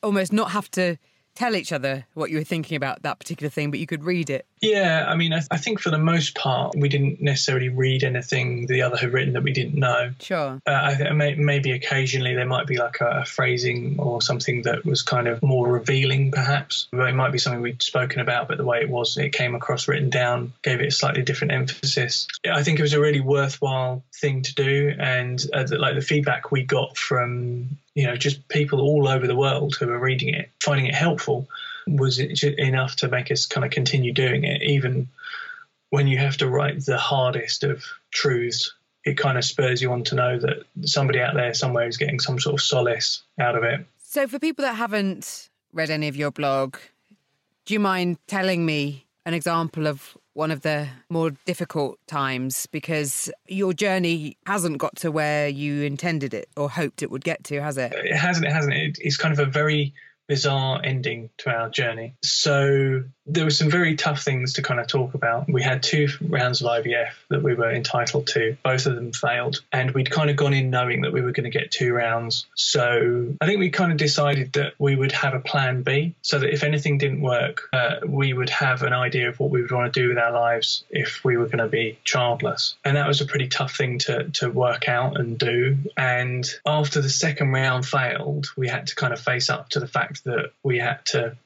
almost 0.00 0.32
not 0.32 0.52
have 0.52 0.70
to 0.70 0.96
tell 1.34 1.56
each 1.56 1.72
other 1.72 2.06
what 2.14 2.30
you 2.30 2.38
were 2.38 2.44
thinking 2.44 2.76
about 2.76 3.02
that 3.02 3.18
particular 3.18 3.50
thing, 3.50 3.72
but 3.72 3.80
you 3.80 3.86
could 3.86 4.04
read 4.04 4.30
it. 4.30 4.46
Yeah, 4.62 5.04
I 5.08 5.16
mean, 5.16 5.32
I, 5.32 5.38
th- 5.38 5.48
I, 5.50 5.56
think 5.56 5.80
for 5.80 5.90
the 5.90 5.98
most 5.98 6.36
part, 6.36 6.76
we 6.76 6.88
didn't 6.88 7.20
necessarily 7.20 7.68
read 7.68 8.04
anything 8.04 8.68
the 8.68 8.82
other 8.82 8.96
had 8.96 9.12
written 9.12 9.32
that 9.32 9.42
we 9.42 9.52
didn't 9.52 9.74
know. 9.74 10.12
Sure. 10.20 10.60
Uh, 10.64 10.80
I 10.84 10.94
th- 10.94 11.12
may- 11.12 11.34
maybe 11.34 11.72
occasionally 11.72 12.36
there 12.36 12.46
might 12.46 12.68
be 12.68 12.78
like 12.78 13.00
a, 13.00 13.22
a, 13.22 13.24
phrasing 13.24 13.96
or 13.98 14.22
something 14.22 14.62
that 14.62 14.84
was 14.84 15.02
kind 15.02 15.26
of 15.26 15.42
more 15.42 15.66
revealing, 15.66 16.30
perhaps. 16.30 16.86
It 16.92 17.14
might 17.14 17.32
be 17.32 17.38
something 17.38 17.60
we'd 17.60 17.82
spoken 17.82 18.20
about, 18.20 18.46
but 18.46 18.56
the 18.56 18.64
way 18.64 18.78
it 18.80 18.88
was, 18.88 19.16
it 19.16 19.30
came 19.30 19.56
across 19.56 19.88
written 19.88 20.10
down, 20.10 20.52
gave 20.62 20.80
it 20.80 20.86
a 20.86 20.90
slightly 20.92 21.22
different 21.22 21.54
emphasis. 21.54 22.28
I 22.48 22.62
think 22.62 22.78
it 22.78 22.82
was 22.82 22.92
a 22.92 23.00
really 23.00 23.20
worthwhile 23.20 24.04
thing 24.14 24.42
to 24.42 24.54
do, 24.54 24.94
and 24.96 25.44
uh, 25.52 25.64
the, 25.64 25.78
like 25.78 25.96
the 25.96 26.02
feedback 26.02 26.52
we 26.52 26.62
got 26.62 26.96
from 26.96 27.78
you 27.94 28.06
know 28.06 28.14
just 28.14 28.46
people 28.48 28.80
all 28.80 29.08
over 29.08 29.26
the 29.26 29.36
world 29.36 29.74
who 29.74 29.88
were 29.88 29.98
reading 29.98 30.34
it, 30.34 30.50
finding 30.60 30.86
it 30.86 30.94
helpful 30.94 31.48
was 31.86 32.18
enough 32.18 32.96
to 32.96 33.08
make 33.08 33.30
us 33.30 33.46
kind 33.46 33.64
of 33.64 33.70
continue 33.70 34.12
doing 34.12 34.44
it, 34.44 34.62
even 34.62 35.08
when 35.90 36.06
you 36.06 36.18
have 36.18 36.36
to 36.38 36.48
write 36.48 36.84
the 36.84 36.98
hardest 36.98 37.64
of 37.64 37.84
truths. 38.10 38.72
It 39.04 39.18
kind 39.18 39.36
of 39.36 39.44
spurs 39.44 39.82
you 39.82 39.90
on 39.92 40.04
to 40.04 40.14
know 40.14 40.38
that 40.38 40.62
somebody 40.82 41.18
out 41.18 41.34
there 41.34 41.52
somewhere 41.54 41.88
is 41.88 41.96
getting 41.96 42.20
some 42.20 42.38
sort 42.38 42.54
of 42.54 42.60
solace 42.60 43.22
out 43.38 43.56
of 43.56 43.64
it. 43.64 43.84
So, 43.98 44.28
for 44.28 44.38
people 44.38 44.64
that 44.64 44.74
haven't 44.74 45.48
read 45.72 45.90
any 45.90 46.06
of 46.06 46.14
your 46.14 46.30
blog, 46.30 46.76
do 47.64 47.74
you 47.74 47.80
mind 47.80 48.18
telling 48.28 48.64
me 48.64 49.06
an 49.26 49.34
example 49.34 49.86
of 49.86 50.16
one 50.34 50.50
of 50.50 50.62
the 50.62 50.88
more 51.08 51.30
difficult 51.44 51.98
times 52.06 52.66
because 52.66 53.30
your 53.48 53.72
journey 53.72 54.36
hasn't 54.46 54.78
got 54.78 54.96
to 54.96 55.10
where 55.10 55.48
you 55.48 55.82
intended 55.82 56.32
it 56.32 56.48
or 56.56 56.70
hoped 56.70 57.02
it 57.02 57.10
would 57.10 57.24
get 57.24 57.44
to, 57.44 57.60
has 57.60 57.76
it? 57.76 57.92
It 57.92 58.16
hasn't. 58.16 58.46
It 58.46 58.52
hasn't. 58.52 58.74
It's 59.00 59.16
kind 59.16 59.32
of 59.32 59.38
a 59.38 59.50
very 59.50 59.92
bizarre 60.32 60.80
ending 60.82 61.28
to 61.36 61.50
our 61.50 61.68
journey. 61.68 62.14
So 62.22 63.02
there 63.26 63.44
were 63.44 63.50
some 63.50 63.70
very 63.70 63.94
tough 63.94 64.22
things 64.22 64.54
to 64.54 64.62
kind 64.62 64.80
of 64.80 64.86
talk 64.88 65.14
about. 65.14 65.48
We 65.48 65.62
had 65.62 65.82
two 65.82 66.08
rounds 66.20 66.60
of 66.60 66.66
IVF 66.68 67.10
that 67.28 67.42
we 67.42 67.54
were 67.54 67.70
entitled 67.70 68.26
to. 68.28 68.56
Both 68.64 68.86
of 68.86 68.96
them 68.96 69.12
failed. 69.12 69.62
And 69.72 69.92
we'd 69.92 70.10
kind 70.10 70.28
of 70.30 70.36
gone 70.36 70.54
in 70.54 70.70
knowing 70.70 71.02
that 71.02 71.12
we 71.12 71.20
were 71.20 71.32
going 71.32 71.50
to 71.50 71.56
get 71.56 71.70
two 71.70 71.92
rounds. 71.92 72.46
So 72.54 73.34
I 73.40 73.46
think 73.46 73.60
we 73.60 73.70
kind 73.70 73.92
of 73.92 73.98
decided 73.98 74.54
that 74.54 74.74
we 74.78 74.96
would 74.96 75.12
have 75.12 75.34
a 75.34 75.40
plan 75.40 75.82
B 75.82 76.14
so 76.22 76.40
that 76.40 76.52
if 76.52 76.64
anything 76.64 76.98
didn't 76.98 77.20
work, 77.20 77.68
uh, 77.72 77.96
we 78.06 78.32
would 78.32 78.50
have 78.50 78.82
an 78.82 78.92
idea 78.92 79.28
of 79.28 79.38
what 79.38 79.50
we 79.50 79.62
would 79.62 79.70
want 79.70 79.92
to 79.92 80.00
do 80.00 80.08
with 80.08 80.18
our 80.18 80.32
lives 80.32 80.84
if 80.90 81.24
we 81.24 81.36
were 81.36 81.46
going 81.46 81.58
to 81.58 81.68
be 81.68 81.98
childless. 82.04 82.74
And 82.84 82.96
that 82.96 83.06
was 83.06 83.20
a 83.20 83.26
pretty 83.26 83.48
tough 83.48 83.76
thing 83.76 83.98
to, 84.00 84.30
to 84.30 84.50
work 84.50 84.88
out 84.88 85.18
and 85.18 85.38
do. 85.38 85.78
And 85.96 86.48
after 86.66 87.00
the 87.00 87.10
second 87.10 87.52
round 87.52 87.86
failed, 87.86 88.48
we 88.56 88.68
had 88.68 88.88
to 88.88 88.96
kind 88.96 89.12
of 89.12 89.20
face 89.20 89.48
up 89.48 89.70
to 89.70 89.80
the 89.80 89.86
fact 89.86 90.24
that 90.24 90.50
we 90.64 90.78
had 90.78 91.04
to 91.06 91.36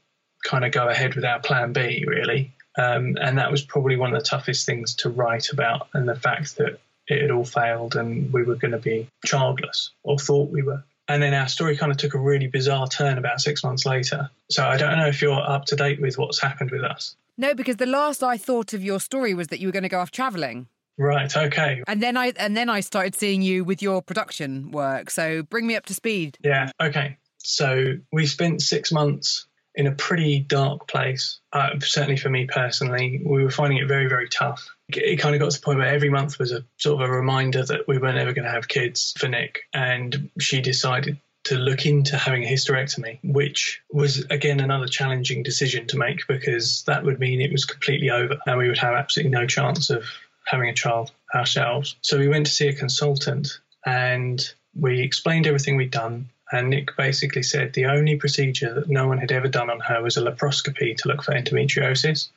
kind 0.46 0.64
of 0.64 0.72
go 0.72 0.88
ahead 0.88 1.14
with 1.14 1.24
our 1.24 1.40
plan 1.40 1.72
B, 1.72 2.04
really. 2.06 2.52
Um, 2.78 3.16
and 3.20 3.38
that 3.38 3.50
was 3.50 3.62
probably 3.62 3.96
one 3.96 4.14
of 4.14 4.22
the 4.22 4.26
toughest 4.26 4.66
things 4.66 4.94
to 4.96 5.10
write 5.10 5.50
about, 5.50 5.88
and 5.92 6.08
the 6.08 6.14
fact 6.14 6.56
that 6.56 6.78
it 7.08 7.22
had 7.22 7.30
all 7.30 7.44
failed 7.44 7.96
and 7.96 8.32
we 8.32 8.42
were 8.42 8.56
going 8.56 8.72
to 8.72 8.78
be 8.78 9.08
childless, 9.24 9.90
or 10.02 10.18
thought 10.18 10.50
we 10.50 10.62
were. 10.62 10.82
And 11.08 11.22
then 11.22 11.34
our 11.34 11.46
story 11.48 11.76
kind 11.76 11.92
of 11.92 11.98
took 11.98 12.14
a 12.14 12.18
really 12.18 12.48
bizarre 12.48 12.88
turn 12.88 13.16
about 13.16 13.40
six 13.40 13.62
months 13.62 13.86
later. 13.86 14.28
So 14.50 14.66
I 14.66 14.76
don't 14.76 14.98
know 14.98 15.06
if 15.06 15.22
you're 15.22 15.40
up 15.40 15.66
to 15.66 15.76
date 15.76 16.00
with 16.00 16.18
what's 16.18 16.40
happened 16.40 16.72
with 16.72 16.82
us. 16.82 17.14
No, 17.38 17.54
because 17.54 17.76
the 17.76 17.86
last 17.86 18.22
I 18.22 18.36
thought 18.36 18.72
of 18.72 18.82
your 18.82 18.98
story 18.98 19.32
was 19.34 19.48
that 19.48 19.60
you 19.60 19.68
were 19.68 19.72
going 19.72 19.84
to 19.84 19.88
go 19.88 20.00
off 20.00 20.10
travelling. 20.10 20.66
Right. 20.98 21.34
Okay. 21.36 21.82
And 21.86 22.02
then 22.02 22.16
I 22.16 22.32
and 22.38 22.56
then 22.56 22.70
I 22.70 22.80
started 22.80 23.14
seeing 23.14 23.42
you 23.42 23.64
with 23.64 23.82
your 23.82 24.00
production 24.02 24.70
work. 24.70 25.10
So 25.10 25.42
bring 25.42 25.66
me 25.66 25.76
up 25.76 25.86
to 25.86 25.94
speed. 25.94 26.38
Yeah. 26.42 26.70
Okay. 26.80 27.18
So 27.38 27.98
we 28.12 28.26
spent 28.26 28.62
six 28.62 28.90
months 28.90 29.46
in 29.76 29.86
a 29.86 29.92
pretty 29.92 30.40
dark 30.40 30.88
place. 30.88 31.38
Uh, 31.52 31.78
certainly 31.80 32.16
for 32.16 32.30
me 32.30 32.46
personally, 32.46 33.20
we 33.24 33.44
were 33.44 33.50
finding 33.50 33.78
it 33.78 33.86
very, 33.86 34.08
very 34.08 34.28
tough. 34.28 34.66
It 34.88 35.16
kind 35.16 35.34
of 35.34 35.40
got 35.40 35.50
to 35.50 35.60
the 35.60 35.64
point 35.64 35.78
where 35.78 35.94
every 35.94 36.08
month 36.08 36.38
was 36.38 36.52
a 36.52 36.64
sort 36.78 37.02
of 37.02 37.08
a 37.08 37.12
reminder 37.12 37.64
that 37.64 37.86
we 37.86 37.98
were 37.98 38.12
never 38.12 38.32
going 38.32 38.46
to 38.46 38.50
have 38.50 38.68
kids 38.68 39.12
for 39.18 39.28
Nic. 39.28 39.60
And 39.74 40.30
she 40.40 40.60
decided 40.60 41.18
to 41.44 41.56
look 41.56 41.86
into 41.86 42.16
having 42.16 42.44
a 42.44 42.48
hysterectomy, 42.48 43.18
which 43.22 43.80
was 43.92 44.24
again 44.30 44.58
another 44.58 44.88
challenging 44.88 45.44
decision 45.44 45.86
to 45.88 45.96
make 45.96 46.26
because 46.26 46.82
that 46.86 47.04
would 47.04 47.20
mean 47.20 47.40
it 47.40 47.52
was 47.52 47.64
completely 47.64 48.10
over 48.10 48.36
and 48.46 48.58
we 48.58 48.66
would 48.66 48.78
have 48.78 48.94
absolutely 48.94 49.30
no 49.30 49.46
chance 49.46 49.90
of 49.90 50.04
having 50.44 50.68
a 50.68 50.74
child 50.74 51.12
ourselves. 51.34 51.96
So 52.00 52.18
we 52.18 52.28
went 52.28 52.46
to 52.46 52.52
see 52.52 52.68
a 52.68 52.74
consultant 52.74 53.60
and 53.84 54.42
we 54.74 55.00
explained 55.00 55.46
everything 55.46 55.76
we'd 55.76 55.92
done. 55.92 56.30
And 56.52 56.70
Nic 56.70 56.96
basically 56.96 57.42
said 57.42 57.72
the 57.72 57.86
only 57.86 58.16
procedure 58.16 58.72
that 58.74 58.88
no 58.88 59.08
one 59.08 59.18
had 59.18 59.32
ever 59.32 59.48
done 59.48 59.70
on 59.70 59.80
her 59.80 60.02
was 60.02 60.16
a 60.16 60.22
laparoscopy 60.22 60.96
to 60.98 61.08
look 61.08 61.22
for 61.22 61.32
endometriosis, 61.32 62.28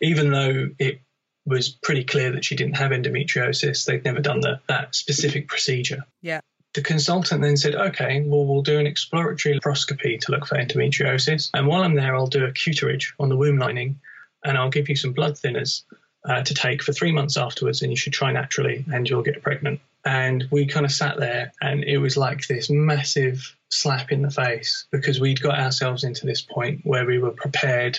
even 0.00 0.30
though 0.30 0.70
it 0.78 1.00
was 1.44 1.68
pretty 1.68 2.04
clear 2.04 2.32
that 2.32 2.44
she 2.44 2.54
didn't 2.54 2.76
have 2.76 2.92
endometriosis. 2.92 3.84
They'd 3.84 4.04
never 4.04 4.20
done 4.20 4.40
the, 4.40 4.60
that 4.68 4.94
specific 4.94 5.48
procedure. 5.48 6.04
Yeah. 6.22 6.40
The 6.74 6.82
consultant 6.82 7.42
then 7.42 7.56
said, 7.56 7.74
okay, 7.74 8.20
well, 8.20 8.46
we'll 8.46 8.62
do 8.62 8.78
an 8.78 8.86
exploratory 8.86 9.58
laparoscopy 9.58 10.20
to 10.20 10.32
look 10.32 10.46
for 10.46 10.56
endometriosis. 10.56 11.50
And 11.54 11.66
while 11.66 11.82
I'm 11.82 11.94
there, 11.94 12.14
I'll 12.14 12.26
do 12.26 12.44
a 12.44 12.52
curettage 12.52 13.12
on 13.18 13.28
the 13.28 13.36
womb 13.36 13.58
lining 13.58 13.98
and 14.44 14.56
I'll 14.56 14.70
give 14.70 14.88
you 14.88 14.94
some 14.94 15.12
blood 15.12 15.34
thinners 15.34 15.82
uh, 16.24 16.42
to 16.42 16.54
take 16.54 16.82
for 16.82 16.92
three 16.92 17.12
months 17.12 17.36
afterwards, 17.36 17.82
and 17.82 17.90
you 17.90 17.96
should 17.96 18.12
try 18.12 18.32
naturally 18.32 18.84
and 18.92 19.08
you'll 19.08 19.22
get 19.22 19.42
pregnant. 19.42 19.80
And 20.04 20.46
we 20.50 20.66
kind 20.66 20.86
of 20.86 20.92
sat 20.92 21.18
there, 21.18 21.52
and 21.60 21.84
it 21.84 21.98
was 21.98 22.16
like 22.16 22.46
this 22.46 22.70
massive 22.70 23.54
slap 23.70 24.10
in 24.10 24.22
the 24.22 24.30
face 24.30 24.86
because 24.90 25.20
we'd 25.20 25.42
got 25.42 25.58
ourselves 25.58 26.04
into 26.04 26.24
this 26.24 26.40
point 26.40 26.80
where 26.84 27.04
we 27.04 27.18
were 27.18 27.32
prepared 27.32 27.98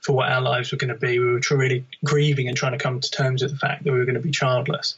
for 0.00 0.14
what 0.14 0.30
our 0.30 0.40
lives 0.40 0.72
were 0.72 0.78
going 0.78 0.92
to 0.92 0.98
be. 0.98 1.18
We 1.18 1.26
were 1.26 1.40
really 1.50 1.84
grieving 2.04 2.48
and 2.48 2.56
trying 2.56 2.72
to 2.72 2.78
come 2.78 3.00
to 3.00 3.10
terms 3.10 3.42
with 3.42 3.52
the 3.52 3.58
fact 3.58 3.84
that 3.84 3.92
we 3.92 3.98
were 3.98 4.06
going 4.06 4.14
to 4.14 4.20
be 4.20 4.30
childless. 4.30 4.96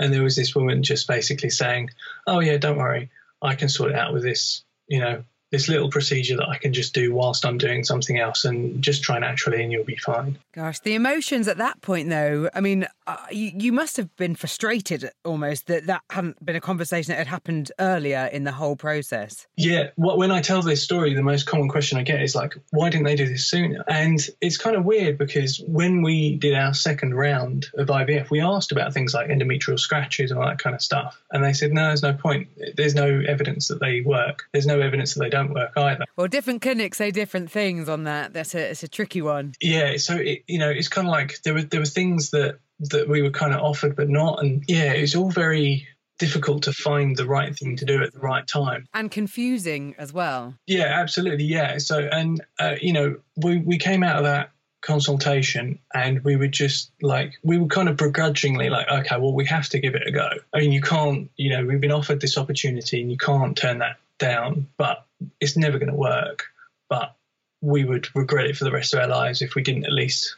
And 0.00 0.12
there 0.12 0.22
was 0.22 0.36
this 0.36 0.54
woman 0.54 0.82
just 0.82 1.06
basically 1.06 1.50
saying, 1.50 1.90
"Oh 2.26 2.40
yeah, 2.40 2.56
don't 2.56 2.78
worry, 2.78 3.10
I 3.42 3.54
can 3.54 3.68
sort 3.68 3.92
it 3.92 3.96
out 3.96 4.12
with 4.12 4.22
this, 4.22 4.62
you 4.88 5.00
know, 5.00 5.24
this 5.50 5.68
little 5.68 5.90
procedure 5.90 6.36
that 6.36 6.48
I 6.48 6.58
can 6.58 6.72
just 6.72 6.94
do 6.94 7.12
whilst 7.12 7.44
I'm 7.44 7.58
doing 7.58 7.84
something 7.84 8.18
else 8.18 8.44
and 8.44 8.82
just 8.82 9.02
try 9.02 9.18
naturally 9.18 9.62
and 9.62 9.72
you'll 9.72 9.84
be 9.84 9.96
fine. 9.96 10.38
Gosh, 10.52 10.80
the 10.80 10.94
emotions 10.94 11.48
at 11.48 11.58
that 11.58 11.80
point, 11.80 12.08
though, 12.08 12.48
I 12.54 12.60
mean, 12.60 12.86
uh, 13.06 13.16
you, 13.30 13.52
you 13.54 13.72
must 13.72 13.96
have 13.96 14.14
been 14.16 14.34
frustrated 14.34 15.10
almost 15.24 15.66
that 15.66 15.86
that 15.86 16.02
hadn't 16.10 16.44
been 16.44 16.56
a 16.56 16.60
conversation 16.60 17.10
that 17.12 17.18
had 17.18 17.26
happened 17.26 17.72
earlier 17.78 18.28
in 18.32 18.44
the 18.44 18.52
whole 18.52 18.76
process. 18.76 19.46
Yeah, 19.56 19.90
what, 19.96 20.18
when 20.18 20.30
I 20.30 20.40
tell 20.40 20.62
this 20.62 20.82
story, 20.82 21.14
the 21.14 21.22
most 21.22 21.46
common 21.46 21.68
question 21.68 21.98
I 21.98 22.02
get 22.02 22.22
is 22.22 22.34
like, 22.34 22.54
why 22.70 22.90
didn't 22.90 23.06
they 23.06 23.16
do 23.16 23.26
this 23.26 23.46
sooner? 23.46 23.84
And 23.88 24.20
it's 24.40 24.56
kind 24.56 24.76
of 24.76 24.84
weird 24.84 25.18
because 25.18 25.60
when 25.66 26.02
we 26.02 26.36
did 26.36 26.54
our 26.54 26.74
second 26.74 27.14
round 27.14 27.66
of 27.74 27.88
IVF, 27.88 28.30
we 28.30 28.40
asked 28.40 28.72
about 28.72 28.92
things 28.92 29.14
like 29.14 29.28
endometrial 29.28 29.78
scratches 29.78 30.30
and 30.30 30.38
all 30.38 30.46
that 30.46 30.58
kind 30.58 30.74
of 30.74 30.82
stuff. 30.82 31.20
And 31.32 31.42
they 31.42 31.52
said, 31.52 31.72
no, 31.72 31.88
there's 31.88 32.02
no 32.02 32.12
point. 32.12 32.48
There's 32.76 32.94
no 32.94 33.22
evidence 33.26 33.68
that 33.68 33.80
they 33.80 34.00
work. 34.00 34.44
There's 34.52 34.66
no 34.66 34.80
evidence 34.80 35.14
that 35.14 35.20
they 35.20 35.30
don't 35.30 35.39
don't 35.42 35.54
work 35.54 35.72
either. 35.76 36.04
Well, 36.16 36.28
different 36.28 36.62
clinics 36.62 36.98
say 36.98 37.10
different 37.10 37.50
things 37.50 37.88
on 37.88 38.04
that. 38.04 38.32
That's 38.32 38.54
a 38.54 38.70
it's 38.70 38.82
a 38.82 38.88
tricky 38.88 39.22
one. 39.22 39.54
Yeah, 39.60 39.96
so 39.96 40.16
it, 40.16 40.44
you 40.46 40.58
know, 40.58 40.70
it's 40.70 40.88
kind 40.88 41.06
of 41.06 41.12
like 41.12 41.42
there 41.42 41.54
were 41.54 41.62
there 41.62 41.80
were 41.80 41.86
things 41.86 42.30
that 42.30 42.58
that 42.90 43.08
we 43.08 43.22
were 43.22 43.30
kind 43.30 43.54
of 43.54 43.60
offered 43.60 43.96
but 43.96 44.08
not, 44.08 44.42
and 44.42 44.64
yeah, 44.66 44.92
it's 44.92 45.14
all 45.14 45.30
very 45.30 45.86
difficult 46.20 46.64
to 46.64 46.72
find 46.72 47.16
the 47.16 47.26
right 47.26 47.56
thing 47.56 47.76
to 47.76 47.86
do 47.86 48.02
at 48.02 48.12
the 48.12 48.18
right 48.18 48.46
time 48.46 48.86
and 48.92 49.10
confusing 49.10 49.94
as 49.96 50.12
well 50.12 50.54
yeah 50.66 50.84
absolutely 50.84 51.44
yeah 51.44 51.78
so 51.78 51.98
and 51.98 52.42
uh, 52.58 52.74
you 52.78 52.92
know 52.92 53.16
we 53.42 53.56
we 53.56 53.78
came 53.78 54.02
out 54.02 54.16
of 54.16 54.24
that 54.24 54.50
consultation 54.82 55.78
and 55.94 56.22
we 56.22 56.36
were 56.36 56.46
just 56.46 56.92
like 57.00 57.32
we 57.42 57.56
were 57.56 57.66
kind 57.66 57.88
of 57.88 57.96
begrudgingly 57.96 58.68
like 58.68 58.86
okay 58.88 59.16
well 59.18 59.32
we 59.32 59.46
have 59.46 59.66
to 59.66 59.78
give 59.78 59.94
it 59.94 60.06
a 60.06 60.10
go 60.10 60.28
i 60.52 60.58
mean 60.58 60.72
you 60.72 60.82
can't 60.82 61.30
you 61.36 61.48
know 61.48 61.64
we've 61.64 61.80
been 61.80 61.90
offered 61.90 62.20
this 62.20 62.36
opportunity 62.36 63.00
and 63.00 63.10
you 63.10 63.16
can't 63.16 63.56
turn 63.56 63.78
that 63.78 63.96
down 64.20 64.68
but 64.76 65.04
it's 65.40 65.56
never 65.56 65.78
going 65.78 65.90
to 65.90 65.96
work, 65.96 66.44
but 66.88 67.16
we 67.60 67.84
would 67.84 68.08
regret 68.14 68.46
it 68.46 68.56
for 68.56 68.64
the 68.64 68.70
rest 68.70 68.94
of 68.94 69.00
our 69.00 69.08
lives 69.08 69.42
if 69.42 69.54
we 69.54 69.62
didn't 69.62 69.84
at 69.84 69.92
least 69.92 70.36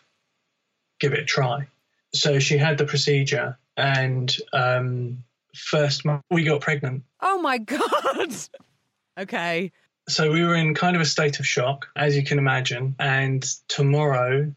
give 0.99 1.13
it 1.13 1.21
a 1.21 1.25
try. 1.25 1.67
So 2.15 2.39
she 2.39 2.59
had 2.59 2.79
the 2.79 2.85
procedure, 2.85 3.59
and 3.77 4.35
um, 4.53 5.25
first 5.55 6.05
month 6.05 6.23
we 6.31 6.45
got 6.45 6.61
pregnant. 6.61 7.05
Oh 7.21 7.41
my 7.41 7.59
god! 7.59 8.35
okay. 9.19 9.73
So 10.09 10.33
we 10.33 10.45
were 10.45 10.57
in 10.57 10.75
kind 10.75 10.97
of 10.97 11.03
a 11.03 11.07
state 11.07 11.39
of 11.39 11.47
shock, 11.47 11.87
as 11.97 12.17
you 12.17 12.25
can 12.25 12.39
imagine. 12.39 12.97
And 12.99 13.43
tomorrow 13.69 14.53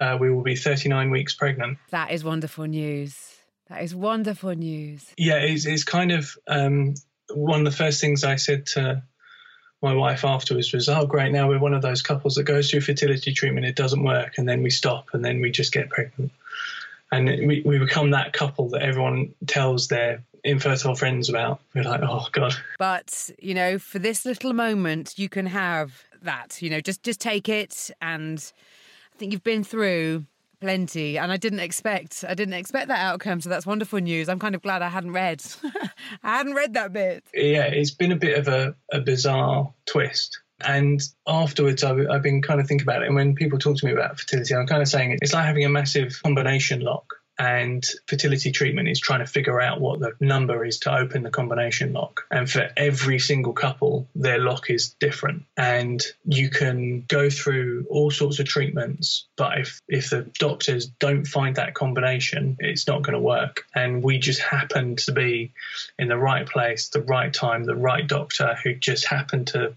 uh, 0.00 0.18
we 0.20 0.30
will 0.30 0.42
be 0.42 0.56
39 0.56 1.10
weeks 1.10 1.34
pregnant. 1.34 1.78
That 1.90 2.10
is 2.10 2.24
wonderful 2.24 2.64
news. 2.64 3.16
That 3.68 3.82
is 3.82 3.94
wonderful 3.94 4.54
news. 4.54 5.06
Yeah, 5.16 5.36
it's, 5.36 5.66
it's 5.66 5.84
kind 5.84 6.10
of 6.10 6.36
um, 6.48 6.94
one 7.34 7.60
of 7.60 7.64
the 7.64 7.76
first 7.76 8.00
things 8.00 8.24
I 8.24 8.36
said 8.36 8.66
to 8.66 9.02
my 9.82 9.94
wife 9.94 10.24
afterwards 10.24 10.72
was, 10.72 10.88
"Oh, 10.88 11.06
great! 11.06 11.32
Now 11.32 11.48
we're 11.48 11.58
one 11.58 11.74
of 11.74 11.82
those 11.82 12.02
couples 12.02 12.34
that 12.34 12.44
goes 12.44 12.70
through 12.70 12.80
fertility 12.80 13.32
treatment, 13.32 13.66
it 13.66 13.76
doesn't 13.76 14.02
work, 14.02 14.34
and 14.38 14.48
then 14.48 14.62
we 14.62 14.70
stop, 14.70 15.08
and 15.12 15.24
then 15.24 15.40
we 15.40 15.50
just 15.50 15.72
get 15.72 15.88
pregnant, 15.88 16.32
and 17.12 17.26
we 17.46 17.62
we 17.64 17.78
become 17.78 18.10
that 18.10 18.32
couple 18.32 18.70
that 18.70 18.82
everyone 18.82 19.34
tells 19.46 19.88
their 19.88 20.24
infertile 20.44 20.94
friends 20.94 21.28
about. 21.28 21.60
We're 21.74 21.84
like, 21.84 22.00
oh 22.02 22.26
god. 22.32 22.54
But 22.78 23.30
you 23.40 23.54
know, 23.54 23.78
for 23.78 23.98
this 23.98 24.24
little 24.24 24.52
moment, 24.52 25.18
you 25.18 25.28
can 25.28 25.46
have 25.46 26.04
that. 26.22 26.60
You 26.60 26.70
know, 26.70 26.80
just 26.80 27.02
just 27.02 27.20
take 27.20 27.48
it, 27.48 27.90
and 28.00 28.52
I 29.14 29.18
think 29.18 29.32
you've 29.32 29.44
been 29.44 29.64
through 29.64 30.24
plenty 30.60 31.18
and 31.18 31.30
i 31.30 31.36
didn't 31.36 31.60
expect 31.60 32.24
i 32.28 32.34
didn't 32.34 32.54
expect 32.54 32.88
that 32.88 33.00
outcome 33.00 33.40
so 33.40 33.48
that's 33.48 33.66
wonderful 33.66 33.98
news. 33.98 34.28
I'm 34.28 34.38
kind 34.38 34.54
of 34.54 34.62
glad 34.62 34.82
i 34.82 34.88
hadn't 34.88 35.12
read. 35.12 35.42
I 36.22 36.38
hadn't 36.38 36.54
read 36.54 36.74
that 36.74 36.92
bit. 36.92 37.24
Yeah 37.34 37.64
it's 37.64 37.90
been 37.90 38.12
a 38.12 38.16
bit 38.16 38.38
of 38.38 38.48
a, 38.48 38.74
a 38.92 39.00
bizarre 39.00 39.72
twist. 39.86 40.40
And 40.60 41.00
afterwards 41.26 41.84
I've, 41.84 42.04
I've 42.10 42.22
been 42.22 42.42
kind 42.42 42.60
of 42.60 42.66
thinking 42.66 42.84
about 42.84 43.02
it 43.02 43.06
and 43.06 43.14
when 43.14 43.34
people 43.34 43.58
talk 43.58 43.76
to 43.76 43.86
me 43.86 43.92
about 43.92 44.18
fertility 44.18 44.54
i'm 44.54 44.66
kind 44.66 44.82
of 44.82 44.88
saying 44.88 45.16
it's 45.20 45.32
like 45.32 45.44
having 45.44 45.64
a 45.64 45.68
massive 45.68 46.20
combination 46.22 46.80
lock 46.80 47.14
and 47.38 47.86
fertility 48.06 48.50
treatment 48.50 48.88
is 48.88 48.98
trying 48.98 49.20
to 49.20 49.26
figure 49.26 49.60
out 49.60 49.80
what 49.80 50.00
the 50.00 50.12
number 50.20 50.64
is 50.64 50.80
to 50.80 50.94
open 50.94 51.22
the 51.22 51.30
combination 51.30 51.92
lock. 51.92 52.24
And 52.30 52.50
for 52.50 52.68
every 52.76 53.18
single 53.20 53.52
couple, 53.52 54.08
their 54.14 54.38
lock 54.38 54.70
is 54.70 54.94
different. 55.00 55.44
And 55.56 56.02
you 56.24 56.50
can 56.50 57.04
go 57.06 57.30
through 57.30 57.86
all 57.88 58.10
sorts 58.10 58.40
of 58.40 58.46
treatments, 58.46 59.26
but 59.36 59.58
if, 59.58 59.80
if 59.88 60.10
the 60.10 60.28
doctors 60.38 60.86
don't 60.86 61.26
find 61.26 61.56
that 61.56 61.74
combination, 61.74 62.56
it's 62.58 62.88
not 62.88 63.02
going 63.02 63.14
to 63.14 63.20
work. 63.20 63.64
And 63.74 64.02
we 64.02 64.18
just 64.18 64.40
happened 64.40 64.98
to 65.00 65.12
be 65.12 65.52
in 65.98 66.08
the 66.08 66.18
right 66.18 66.46
place, 66.46 66.88
the 66.88 67.02
right 67.02 67.32
time, 67.32 67.64
the 67.64 67.76
right 67.76 68.06
doctor 68.06 68.56
who 68.64 68.74
just 68.74 69.06
happened 69.06 69.48
to 69.48 69.76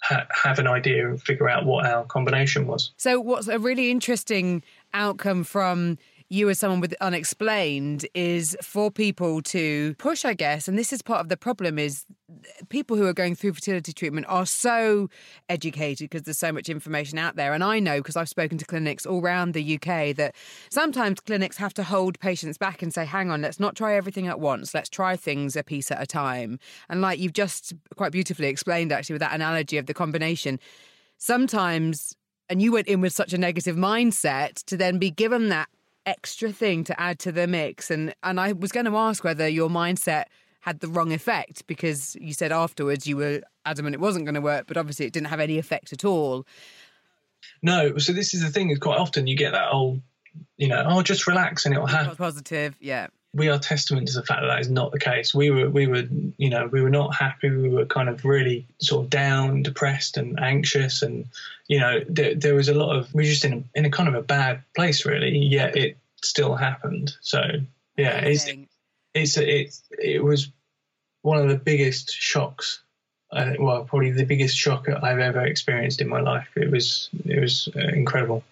have 0.00 0.58
an 0.58 0.68
idea 0.68 1.08
and 1.08 1.20
figure 1.20 1.48
out 1.48 1.64
what 1.64 1.84
our 1.84 2.04
combination 2.04 2.66
was. 2.66 2.92
So, 2.96 3.20
what's 3.20 3.48
a 3.48 3.58
really 3.58 3.90
interesting 3.90 4.62
outcome 4.94 5.42
from 5.42 5.98
you 6.28 6.48
as 6.48 6.58
someone 6.58 6.80
with 6.80 6.94
unexplained 7.00 8.06
is 8.14 8.56
for 8.60 8.90
people 8.90 9.40
to 9.42 9.94
push, 9.94 10.24
I 10.24 10.34
guess. 10.34 10.66
And 10.66 10.78
this 10.78 10.92
is 10.92 11.02
part 11.02 11.20
of 11.20 11.28
the 11.28 11.36
problem 11.36 11.78
is 11.78 12.04
people 12.68 12.96
who 12.96 13.06
are 13.06 13.12
going 13.12 13.36
through 13.36 13.52
fertility 13.52 13.92
treatment 13.92 14.26
are 14.28 14.46
so 14.46 15.08
educated 15.48 16.10
because 16.10 16.22
there's 16.22 16.38
so 16.38 16.52
much 16.52 16.68
information 16.68 17.18
out 17.18 17.36
there. 17.36 17.52
And 17.52 17.62
I 17.62 17.78
know 17.78 17.98
because 17.98 18.16
I've 18.16 18.28
spoken 18.28 18.58
to 18.58 18.64
clinics 18.64 19.06
all 19.06 19.20
around 19.20 19.54
the 19.54 19.76
UK 19.76 20.16
that 20.16 20.34
sometimes 20.70 21.20
clinics 21.20 21.56
have 21.58 21.74
to 21.74 21.84
hold 21.84 22.18
patients 22.18 22.58
back 22.58 22.82
and 22.82 22.92
say, 22.92 23.04
hang 23.04 23.30
on, 23.30 23.42
let's 23.42 23.60
not 23.60 23.76
try 23.76 23.94
everything 23.94 24.26
at 24.26 24.40
once. 24.40 24.74
Let's 24.74 24.88
try 24.88 25.16
things 25.16 25.54
a 25.54 25.62
piece 25.62 25.90
at 25.90 26.02
a 26.02 26.06
time. 26.06 26.58
And 26.88 27.00
like 27.00 27.20
you've 27.20 27.34
just 27.34 27.72
quite 27.96 28.12
beautifully 28.12 28.48
explained, 28.48 28.90
actually, 28.90 29.14
with 29.14 29.22
that 29.22 29.34
analogy 29.34 29.78
of 29.78 29.86
the 29.86 29.94
combination, 29.94 30.58
sometimes 31.18 32.16
and 32.48 32.62
you 32.62 32.72
went 32.72 32.86
in 32.86 33.00
with 33.00 33.12
such 33.12 33.32
a 33.32 33.38
negative 33.38 33.76
mindset 33.76 34.62
to 34.66 34.76
then 34.76 34.98
be 34.98 35.10
given 35.10 35.48
that 35.48 35.68
extra 36.06 36.52
thing 36.52 36.84
to 36.84 36.98
add 37.00 37.18
to 37.20 37.32
the 37.32 37.46
mix. 37.46 37.90
And 37.90 38.14
and 38.22 38.40
I 38.40 38.52
was 38.52 38.72
going 38.72 38.86
to 38.86 38.96
ask 38.96 39.24
whether 39.24 39.48
your 39.48 39.68
mindset 39.68 40.24
had 40.60 40.80
the 40.80 40.88
wrong 40.88 41.12
effect 41.12 41.66
because 41.66 42.16
you 42.20 42.32
said 42.32 42.50
afterwards 42.50 43.06
you 43.06 43.16
were 43.16 43.40
adamant 43.64 43.94
it 43.94 44.00
wasn't 44.00 44.24
going 44.24 44.34
to 44.34 44.40
work, 44.40 44.66
but 44.66 44.76
obviously 44.76 45.06
it 45.06 45.12
didn't 45.12 45.28
have 45.28 45.40
any 45.40 45.58
effect 45.58 45.92
at 45.92 46.04
all. 46.04 46.46
No, 47.62 47.98
so 47.98 48.12
this 48.12 48.34
is 48.34 48.42
the 48.42 48.50
thing. 48.50 48.70
Is 48.70 48.78
quite 48.78 48.98
often 48.98 49.26
you 49.26 49.36
get 49.36 49.52
that 49.52 49.70
old, 49.70 50.00
you 50.56 50.68
know, 50.68 50.84
oh, 50.88 51.02
just 51.02 51.26
relax 51.26 51.66
and 51.66 51.74
it'll 51.74 51.86
happen. 51.86 52.16
Positive, 52.16 52.76
yeah. 52.80 53.08
We 53.34 53.48
are 53.48 53.58
testament 53.58 54.08
to 54.08 54.14
the 54.14 54.22
fact 54.22 54.40
that 54.40 54.46
that 54.46 54.60
is 54.60 54.70
not 54.70 54.92
the 54.92 54.98
case. 54.98 55.34
We 55.34 55.50
were, 55.50 55.68
we 55.68 55.86
were, 55.86 56.04
you 56.38 56.48
know, 56.48 56.68
we 56.68 56.80
were 56.80 56.90
not 56.90 57.14
happy. 57.14 57.50
We 57.50 57.68
were 57.68 57.84
kind 57.84 58.08
of 58.08 58.24
really 58.24 58.66
sort 58.80 59.04
of 59.04 59.10
down, 59.10 59.62
depressed, 59.62 60.16
and 60.16 60.40
anxious, 60.40 61.02
and 61.02 61.26
you 61.68 61.78
know, 61.80 62.00
there, 62.08 62.34
there 62.34 62.54
was 62.54 62.68
a 62.68 62.74
lot 62.74 62.96
of 62.96 63.12
we 63.12 63.22
were 63.22 63.28
just 63.28 63.44
in 63.44 63.52
a, 63.52 63.78
in 63.78 63.84
a 63.84 63.90
kind 63.90 64.08
of 64.08 64.14
a 64.14 64.22
bad 64.22 64.62
place, 64.74 65.04
really. 65.04 65.36
Yet 65.36 65.76
it 65.76 65.98
still 66.22 66.54
happened. 66.54 67.14
So 67.20 67.40
yeah, 67.96 68.18
it's 68.18 68.46
it's 69.14 69.36
it 69.36 69.78
it 69.98 70.24
was 70.24 70.50
one 71.22 71.38
of 71.38 71.48
the 71.48 71.56
biggest 71.56 72.12
shocks. 72.12 72.82
Uh, 73.32 73.54
well, 73.58 73.84
probably 73.84 74.12
the 74.12 74.24
biggest 74.24 74.56
shock 74.56 74.88
I've 74.88 75.18
ever 75.18 75.44
experienced 75.44 76.00
in 76.00 76.08
my 76.08 76.20
life. 76.20 76.48
It 76.54 76.70
was 76.70 77.10
it 77.24 77.40
was 77.40 77.68
uh, 77.74 77.80
incredible. 77.88 78.44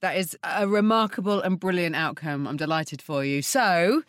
That 0.00 0.16
is 0.16 0.34
a 0.42 0.66
remarkable 0.66 1.42
and 1.42 1.60
brilliant 1.60 1.94
outcome. 1.94 2.48
I'm 2.48 2.56
delighted 2.56 3.02
for 3.02 3.22
you. 3.22 3.42
So, 3.42 4.02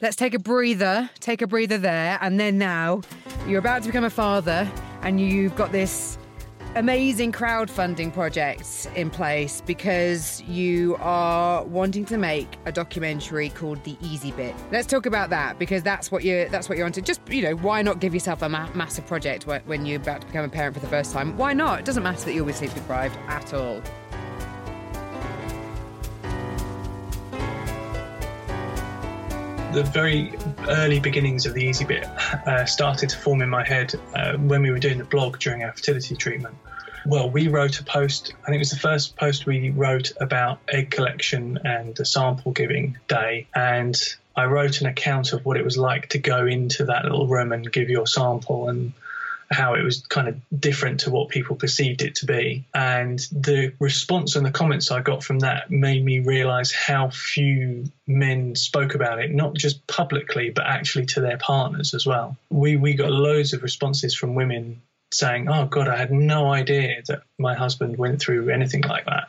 let's 0.00 0.14
take 0.14 0.34
a 0.34 0.38
breather, 0.38 1.10
take 1.18 1.42
a 1.42 1.48
breather 1.48 1.78
there, 1.78 2.16
and 2.20 2.38
then 2.38 2.58
now 2.58 3.02
you're 3.48 3.58
about 3.58 3.82
to 3.82 3.88
become 3.88 4.04
a 4.04 4.10
father, 4.10 4.70
and 5.02 5.20
you've 5.20 5.56
got 5.56 5.72
this 5.72 6.16
amazing 6.76 7.32
crowdfunding 7.32 8.14
project 8.14 8.88
in 8.94 9.10
place 9.10 9.60
because 9.66 10.40
you 10.42 10.96
are 11.00 11.64
wanting 11.64 12.04
to 12.04 12.16
make 12.16 12.56
a 12.64 12.70
documentary 12.72 13.48
called 13.48 13.82
The 13.82 13.96
Easy 14.00 14.30
Bit. 14.30 14.54
Let's 14.70 14.86
talk 14.86 15.06
about 15.06 15.28
that 15.30 15.58
because 15.58 15.82
that's 15.82 16.12
what 16.12 16.22
you're 16.22 16.48
that's 16.50 16.68
what 16.68 16.78
you're 16.78 16.86
onto. 16.86 17.00
Just 17.00 17.20
you 17.28 17.42
know, 17.42 17.56
why 17.56 17.82
not 17.82 17.98
give 17.98 18.14
yourself 18.14 18.42
a 18.42 18.48
ma- 18.48 18.72
massive 18.74 19.06
project 19.06 19.46
when 19.46 19.86
you're 19.86 20.00
about 20.00 20.20
to 20.20 20.26
become 20.28 20.44
a 20.44 20.48
parent 20.48 20.74
for 20.74 20.80
the 20.80 20.86
first 20.86 21.12
time? 21.12 21.36
Why 21.36 21.52
not? 21.52 21.80
It 21.80 21.84
doesn't 21.84 22.04
matter 22.04 22.26
that 22.26 22.32
you'll 22.32 22.46
be 22.46 22.52
sleep 22.52 22.72
deprived 22.74 23.18
at 23.26 23.52
all. 23.52 23.82
The 29.72 29.82
very 29.82 30.32
early 30.68 31.00
beginnings 31.00 31.46
of 31.46 31.54
the 31.54 31.64
Easy 31.64 31.86
Bit 31.86 32.04
uh, 32.04 32.66
started 32.66 33.08
to 33.08 33.16
form 33.16 33.40
in 33.40 33.48
my 33.48 33.66
head 33.66 33.94
uh, 34.14 34.36
when 34.36 34.62
we 34.62 34.70
were 34.70 34.78
doing 34.78 34.98
the 34.98 35.04
blog 35.04 35.38
during 35.38 35.64
our 35.64 35.72
fertility 35.72 36.14
treatment. 36.14 36.54
Well, 37.06 37.30
we 37.30 37.48
wrote 37.48 37.80
a 37.80 37.84
post, 37.84 38.34
I 38.42 38.46
think 38.46 38.56
it 38.56 38.58
was 38.58 38.70
the 38.70 38.78
first 38.78 39.16
post 39.16 39.46
we 39.46 39.70
wrote 39.70 40.12
about 40.20 40.60
egg 40.68 40.90
collection 40.90 41.58
and 41.64 41.96
the 41.96 42.04
sample 42.04 42.52
giving 42.52 42.98
day. 43.08 43.46
And 43.54 43.96
I 44.36 44.44
wrote 44.44 44.82
an 44.82 44.88
account 44.88 45.32
of 45.32 45.44
what 45.46 45.56
it 45.56 45.64
was 45.64 45.78
like 45.78 46.10
to 46.10 46.18
go 46.18 46.46
into 46.46 46.84
that 46.84 47.04
little 47.04 47.26
room 47.26 47.52
and 47.52 47.72
give 47.72 47.88
your 47.88 48.06
sample 48.06 48.68
and 48.68 48.92
how 49.52 49.74
it 49.74 49.82
was 49.82 50.06
kind 50.06 50.28
of 50.28 50.36
different 50.58 51.00
to 51.00 51.10
what 51.10 51.28
people 51.28 51.56
perceived 51.56 52.02
it 52.02 52.16
to 52.16 52.26
be. 52.26 52.64
And 52.74 53.18
the 53.30 53.72
response 53.78 54.36
and 54.36 54.44
the 54.44 54.50
comments 54.50 54.90
I 54.90 55.00
got 55.00 55.22
from 55.22 55.40
that 55.40 55.70
made 55.70 56.04
me 56.04 56.20
realize 56.20 56.72
how 56.72 57.10
few 57.10 57.84
men 58.06 58.56
spoke 58.56 58.94
about 58.94 59.18
it, 59.18 59.30
not 59.30 59.54
just 59.54 59.86
publicly, 59.86 60.50
but 60.50 60.66
actually 60.66 61.06
to 61.06 61.20
their 61.20 61.38
partners 61.38 61.94
as 61.94 62.06
well. 62.06 62.36
We, 62.50 62.76
we 62.76 62.94
got 62.94 63.10
loads 63.10 63.52
of 63.52 63.62
responses 63.62 64.14
from 64.14 64.34
women 64.34 64.80
saying, 65.12 65.48
Oh, 65.48 65.66
God, 65.66 65.88
I 65.88 65.96
had 65.96 66.10
no 66.10 66.50
idea 66.52 67.02
that 67.08 67.22
my 67.38 67.54
husband 67.54 67.98
went 67.98 68.20
through 68.20 68.48
anything 68.48 68.82
like 68.82 69.04
that. 69.06 69.28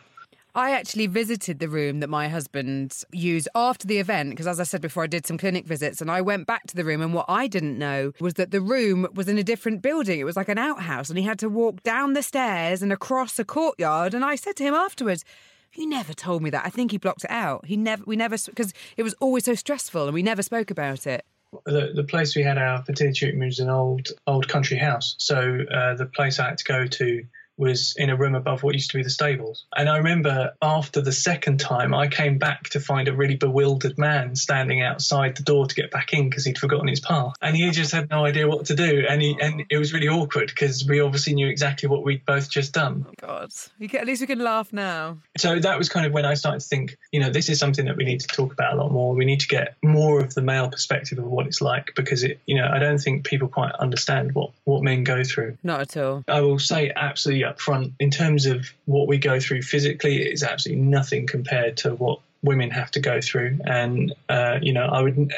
I 0.55 0.71
actually 0.71 1.07
visited 1.07 1.57
the 1.57 1.67
room 1.67 1.99
that 2.01 2.09
my 2.09 2.27
husband 2.27 3.03
used 3.11 3.49
after 3.55 3.87
the 3.87 3.97
event 3.97 4.29
because, 4.29 4.45
as 4.45 4.59
I 4.59 4.63
said 4.63 4.81
before, 4.81 5.03
I 5.03 5.07
did 5.07 5.25
some 5.25 5.37
clinic 5.37 5.65
visits 5.65 5.99
and 5.99 6.11
I 6.11 6.21
went 6.21 6.45
back 6.45 6.67
to 6.67 6.75
the 6.75 6.85
room. 6.85 7.01
And 7.01 7.11
what 7.11 7.25
I 7.27 7.47
didn't 7.47 7.79
know 7.79 8.11
was 8.19 8.35
that 8.35 8.51
the 8.51 8.61
room 8.61 9.07
was 9.15 9.27
in 9.27 9.39
a 9.39 9.43
different 9.43 9.81
building. 9.81 10.19
It 10.19 10.25
was 10.25 10.35
like 10.35 10.49
an 10.49 10.59
outhouse, 10.59 11.09
and 11.09 11.17
he 11.17 11.25
had 11.25 11.39
to 11.39 11.49
walk 11.49 11.81
down 11.81 12.13
the 12.13 12.21
stairs 12.21 12.83
and 12.83 12.93
across 12.93 13.39
a 13.39 13.45
courtyard. 13.45 14.13
And 14.13 14.23
I 14.23 14.35
said 14.35 14.55
to 14.57 14.63
him 14.63 14.75
afterwards, 14.75 15.25
you 15.73 15.89
never 15.89 16.13
told 16.13 16.43
me 16.43 16.51
that. 16.51 16.65
I 16.65 16.69
think 16.69 16.91
he 16.91 16.97
blocked 16.97 17.23
it 17.23 17.31
out. 17.31 17.65
He 17.65 17.75
never, 17.75 18.03
we 18.05 18.15
never, 18.15 18.37
because 18.45 18.73
it 18.95 19.01
was 19.01 19.15
always 19.15 19.45
so 19.45 19.55
stressful 19.55 20.05
and 20.05 20.13
we 20.13 20.21
never 20.21 20.43
spoke 20.43 20.69
about 20.69 21.07
it. 21.07 21.25
The, 21.65 21.93
the 21.95 22.03
place 22.03 22.35
we 22.35 22.43
had 22.43 22.59
our 22.59 22.83
fertility 22.83 23.17
treatment 23.17 23.45
was 23.47 23.59
an 23.59 23.69
old 23.69 24.07
old 24.27 24.47
country 24.47 24.77
house. 24.77 25.15
So 25.17 25.59
uh, 25.71 25.95
the 25.95 26.07
place 26.07 26.39
I 26.39 26.49
had 26.49 26.57
to 26.59 26.63
go 26.63 26.85
to 26.85 27.23
was 27.57 27.93
in 27.97 28.09
a 28.09 28.15
room 28.15 28.35
above 28.35 28.63
what 28.63 28.73
used 28.73 28.91
to 28.91 28.97
be 28.97 29.03
the 29.03 29.09
stables. 29.09 29.65
And 29.75 29.89
I 29.89 29.97
remember 29.97 30.53
after 30.61 31.01
the 31.01 31.11
second 31.11 31.59
time, 31.59 31.93
I 31.93 32.07
came 32.07 32.37
back 32.37 32.69
to 32.69 32.79
find 32.79 33.07
a 33.07 33.13
really 33.13 33.35
bewildered 33.35 33.97
man 33.97 34.35
standing 34.35 34.81
outside 34.81 35.35
the 35.37 35.43
door 35.43 35.67
to 35.67 35.75
get 35.75 35.91
back 35.91 36.13
in 36.13 36.29
because 36.29 36.45
he'd 36.45 36.57
forgotten 36.57 36.87
his 36.87 36.99
pass. 36.99 37.33
And 37.41 37.55
he 37.55 37.69
just 37.71 37.91
had 37.91 38.09
no 38.09 38.25
idea 38.25 38.47
what 38.47 38.65
to 38.67 38.75
do. 38.75 39.05
And 39.07 39.21
he, 39.21 39.37
and 39.39 39.63
it 39.69 39.77
was 39.77 39.93
really 39.93 40.07
awkward 40.07 40.47
because 40.47 40.85
we 40.87 40.99
obviously 40.99 41.33
knew 41.33 41.47
exactly 41.47 41.87
what 41.89 42.03
we'd 42.03 42.25
both 42.25 42.49
just 42.49 42.73
done. 42.73 43.05
Oh 43.07 43.13
God, 43.27 43.51
can, 43.79 43.99
at 43.99 44.07
least 44.07 44.21
we 44.21 44.27
can 44.27 44.39
laugh 44.39 44.73
now. 44.73 45.17
So 45.37 45.59
that 45.59 45.77
was 45.77 45.89
kind 45.89 46.05
of 46.05 46.13
when 46.13 46.25
I 46.25 46.33
started 46.33 46.61
to 46.61 46.67
think, 46.67 46.97
you 47.11 47.19
know, 47.19 47.29
this 47.29 47.49
is 47.49 47.59
something 47.59 47.85
that 47.85 47.97
we 47.97 48.03
need 48.03 48.21
to 48.21 48.27
talk 48.27 48.51
about 48.51 48.73
a 48.73 48.75
lot 48.77 48.91
more. 48.91 49.13
We 49.13 49.25
need 49.25 49.41
to 49.41 49.47
get 49.47 49.75
more 49.83 50.19
of 50.19 50.33
the 50.33 50.41
male 50.41 50.69
perspective 50.69 51.19
of 51.19 51.25
what 51.25 51.47
it's 51.47 51.61
like 51.61 51.93
because 51.95 52.23
it, 52.23 52.39
you 52.45 52.55
know, 52.55 52.67
I 52.71 52.79
don't 52.79 52.97
think 52.97 53.25
people 53.25 53.47
quite 53.47 53.73
understand 53.75 54.33
what, 54.33 54.51
what 54.63 54.83
men 54.83 55.03
go 55.03 55.23
through. 55.23 55.57
Not 55.63 55.81
at 55.81 55.97
all. 55.97 56.23
I 56.27 56.41
will 56.41 56.59
say 56.59 56.91
absolutely 56.95 57.42
up 57.43 57.59
front 57.59 57.93
in 57.99 58.09
terms 58.09 58.45
of 58.45 58.65
what 58.85 59.07
we 59.07 59.17
go 59.17 59.39
through 59.39 59.61
physically 59.61 60.17
it's 60.17 60.43
absolutely 60.43 60.83
nothing 60.83 61.27
compared 61.27 61.77
to 61.77 61.95
what 61.95 62.19
women 62.43 62.69
have 62.71 62.91
to 62.91 62.99
go 62.99 63.21
through. 63.21 63.59
And 63.65 64.13
uh, 64.29 64.59
you 64.61 64.73
know 64.73 64.85
i 64.85 65.01
would 65.01 65.33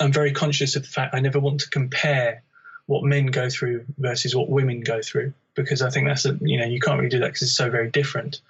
i'm 0.00 0.12
very 0.12 0.32
conscious 0.32 0.76
of 0.76 0.82
the 0.82 0.88
fact 0.88 1.14
i 1.14 1.20
never 1.20 1.38
want 1.38 1.60
to 1.60 1.70
compare 1.70 2.42
what 2.86 3.04
men 3.04 3.26
go 3.26 3.48
through 3.50 3.84
versus 3.98 4.34
what 4.34 4.48
women 4.48 4.80
go 4.80 5.02
through 5.02 5.32
because 5.54 5.82
i 5.82 5.90
think 5.90 6.06
that's 6.06 6.24
a 6.24 6.36
you 6.40 6.58
know 6.58 6.66
you 6.66 6.80
can't 6.80 6.98
really 6.98 7.10
do 7.10 7.20
that 7.20 7.28
because 7.28 7.42
it's 7.42 7.56
so 7.56 7.70
very 7.70 7.90
different. 7.90 8.40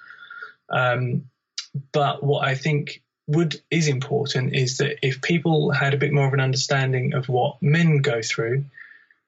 Um, 0.68 1.28
but 1.92 2.22
what 2.22 2.44
i 2.44 2.54
think 2.54 3.02
would 3.28 3.60
is 3.70 3.88
important 3.88 4.54
is 4.54 4.78
that 4.78 5.04
if 5.04 5.20
people 5.20 5.70
had 5.70 5.94
a 5.94 5.96
bit 5.96 6.12
more 6.12 6.26
of 6.26 6.32
an 6.32 6.40
understanding 6.40 7.14
of 7.14 7.28
what 7.28 7.60
men 7.60 7.98
go 7.98 8.22
through 8.22 8.64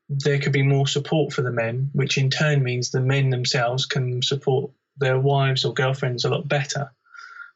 there 0.08 0.38
could 0.38 0.52
be 0.52 0.62
more 0.62 0.86
support 0.86 1.32
for 1.32 1.42
the 1.42 1.52
men, 1.52 1.90
which 1.92 2.18
in 2.18 2.30
turn 2.30 2.62
means 2.62 2.90
the 2.90 3.00
men 3.00 3.30
themselves 3.30 3.86
can 3.86 4.22
support 4.22 4.70
their 4.96 5.18
wives 5.18 5.64
or 5.64 5.74
girlfriends 5.74 6.24
a 6.24 6.30
lot 6.30 6.48
better. 6.48 6.90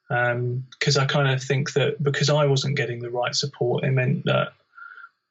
Because 0.09 0.97
um, 0.97 1.03
I 1.03 1.07
kind 1.07 1.33
of 1.33 1.43
think 1.43 1.73
that 1.73 2.03
because 2.03 2.29
I 2.29 2.45
wasn't 2.45 2.77
getting 2.77 3.01
the 3.01 3.11
right 3.11 3.35
support, 3.35 3.85
it 3.85 3.93
meant 3.93 4.27
that 4.27 4.53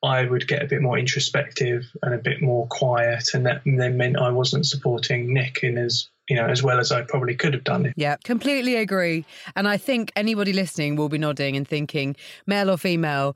I 0.04 0.26
would 0.26 0.48
get 0.48 0.64
a 0.64 0.68
bit 0.68 0.82
more 0.82 0.98
introspective 0.98 1.86
and 2.02 2.16
a 2.16 2.18
bit 2.18 2.42
more 2.42 2.66
quiet, 2.68 3.36
and 3.36 3.46
that 3.46 3.62
then 3.66 3.98
meant 3.98 4.18
I 4.18 4.32
wasn't 4.32 4.66
supporting 4.66 5.34
Nic 5.34 5.60
in 5.62 5.78
as 5.78 6.08
you 6.30 6.36
know, 6.36 6.46
as 6.46 6.64
well 6.64 6.80
as 6.80 6.92
I 6.92 7.02
probably 7.02 7.36
could 7.36 7.54
have 7.54 7.64
done. 7.64 7.88
It. 7.88 7.94
Yeah, 7.98 8.16
completely 8.24 8.76
agree. 8.76 9.26
And 9.56 9.68
I 9.68 9.78
think 9.78 10.12
anybody 10.16 10.54
listening 10.54 10.96
will 10.96 11.10
be 11.10 11.18
nodding 11.18 11.58
and 11.58 11.68
thinking, 11.68 12.16
male 12.48 12.70
or 12.70 12.78
female, 12.78 13.36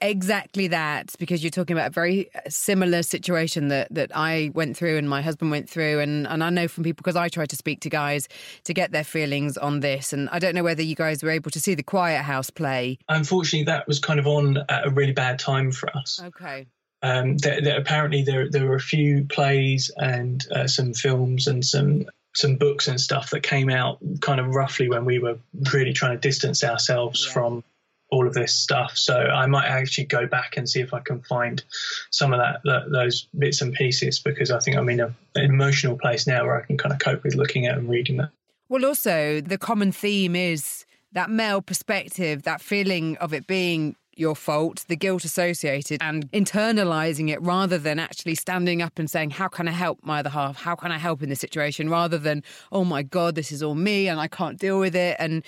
exactly 0.00 0.68
that, 0.68 1.14
because 1.18 1.42
you're 1.42 1.50
talking 1.50 1.76
about 1.76 1.88
a 1.88 1.92
very 1.92 2.30
similar 2.48 3.02
situation 3.02 3.68
that, 3.68 3.88
that 3.90 4.12
I 4.14 4.50
went 4.54 4.76
through 4.76 4.96
and 4.98 5.08
my 5.08 5.22
husband 5.22 5.50
went 5.50 5.68
through. 5.68 6.00
And, 6.00 6.26
and 6.26 6.44
I 6.44 6.50
know 6.50 6.68
from 6.68 6.84
people, 6.84 7.02
because 7.02 7.16
I 7.16 7.28
try 7.28 7.46
to 7.46 7.56
speak 7.56 7.80
to 7.80 7.90
guys 7.90 8.28
to 8.64 8.74
get 8.74 8.92
their 8.92 9.04
feelings 9.04 9.56
on 9.56 9.80
this. 9.80 10.12
And 10.12 10.28
I 10.30 10.38
don't 10.38 10.54
know 10.54 10.62
whether 10.62 10.82
you 10.82 10.94
guys 10.94 11.22
were 11.22 11.30
able 11.30 11.50
to 11.50 11.60
see 11.60 11.74
the 11.74 11.82
Quiet 11.82 12.22
House 12.22 12.50
play. 12.50 12.98
Unfortunately, 13.08 13.64
that 13.64 13.88
was 13.88 13.98
kind 13.98 14.20
of 14.20 14.26
on 14.26 14.58
at 14.68 14.86
a 14.86 14.90
really 14.90 15.12
bad 15.12 15.38
time 15.38 15.72
for 15.72 15.88
us. 15.96 16.20
Okay. 16.22 16.66
Um, 17.02 17.36
there, 17.38 17.60
there, 17.60 17.78
apparently 17.78 18.22
there 18.22 18.50
there 18.50 18.66
were 18.66 18.76
a 18.76 18.80
few 18.80 19.24
plays 19.24 19.90
and 19.96 20.44
uh, 20.50 20.66
some 20.66 20.94
films 20.94 21.46
and 21.46 21.64
some 21.64 22.06
some 22.36 22.56
books 22.56 22.86
and 22.86 23.00
stuff 23.00 23.30
that 23.30 23.42
came 23.42 23.70
out 23.70 23.98
kind 24.20 24.40
of 24.40 24.54
roughly 24.54 24.88
when 24.88 25.04
we 25.04 25.18
were 25.18 25.38
really 25.72 25.92
trying 25.92 26.12
to 26.12 26.20
distance 26.20 26.62
ourselves 26.62 27.24
yeah. 27.26 27.32
from 27.32 27.64
all 28.10 28.26
of 28.26 28.34
this 28.34 28.54
stuff. 28.54 28.96
So 28.96 29.16
I 29.16 29.46
might 29.46 29.66
actually 29.66 30.04
go 30.04 30.26
back 30.26 30.56
and 30.56 30.68
see 30.68 30.80
if 30.80 30.94
I 30.94 31.00
can 31.00 31.22
find 31.22 31.64
some 32.10 32.32
of 32.32 32.38
that, 32.38 32.60
that 32.64 32.90
those 32.92 33.26
bits 33.36 33.62
and 33.62 33.72
pieces 33.72 34.20
because 34.20 34.50
I 34.50 34.60
think 34.60 34.76
I'm 34.76 34.88
in 34.88 35.00
a, 35.00 35.14
an 35.34 35.46
emotional 35.46 35.98
place 35.98 36.26
now 36.26 36.44
where 36.44 36.60
I 36.62 36.64
can 36.64 36.76
kind 36.76 36.92
of 36.92 37.00
cope 37.00 37.24
with 37.24 37.34
looking 37.34 37.66
at 37.66 37.78
and 37.78 37.88
reading 37.88 38.18
that. 38.18 38.30
Well, 38.68 38.84
also 38.84 39.40
the 39.40 39.58
common 39.58 39.90
theme 39.90 40.36
is 40.36 40.84
that 41.12 41.30
male 41.30 41.62
perspective, 41.62 42.42
that 42.42 42.60
feeling 42.60 43.16
of 43.16 43.32
it 43.32 43.46
being 43.46 43.96
your 44.16 44.34
fault, 44.34 44.84
the 44.88 44.96
guilt 44.96 45.24
associated, 45.24 46.02
and 46.02 46.30
internalizing 46.32 47.30
it 47.30 47.40
rather 47.42 47.78
than 47.78 47.98
actually 47.98 48.34
standing 48.34 48.82
up 48.82 48.98
and 48.98 49.10
saying, 49.10 49.30
How 49.30 49.48
can 49.48 49.68
I 49.68 49.72
help 49.72 50.00
my 50.02 50.20
other 50.20 50.30
half? 50.30 50.56
How 50.56 50.74
can 50.74 50.90
I 50.90 50.98
help 50.98 51.22
in 51.22 51.28
this 51.28 51.40
situation? 51.40 51.88
Rather 51.88 52.18
than, 52.18 52.42
Oh 52.72 52.84
my 52.84 53.02
God, 53.02 53.34
this 53.34 53.52
is 53.52 53.62
all 53.62 53.74
me 53.74 54.08
and 54.08 54.18
I 54.20 54.28
can't 54.28 54.58
deal 54.58 54.78
with 54.78 54.96
it. 54.96 55.16
And 55.18 55.44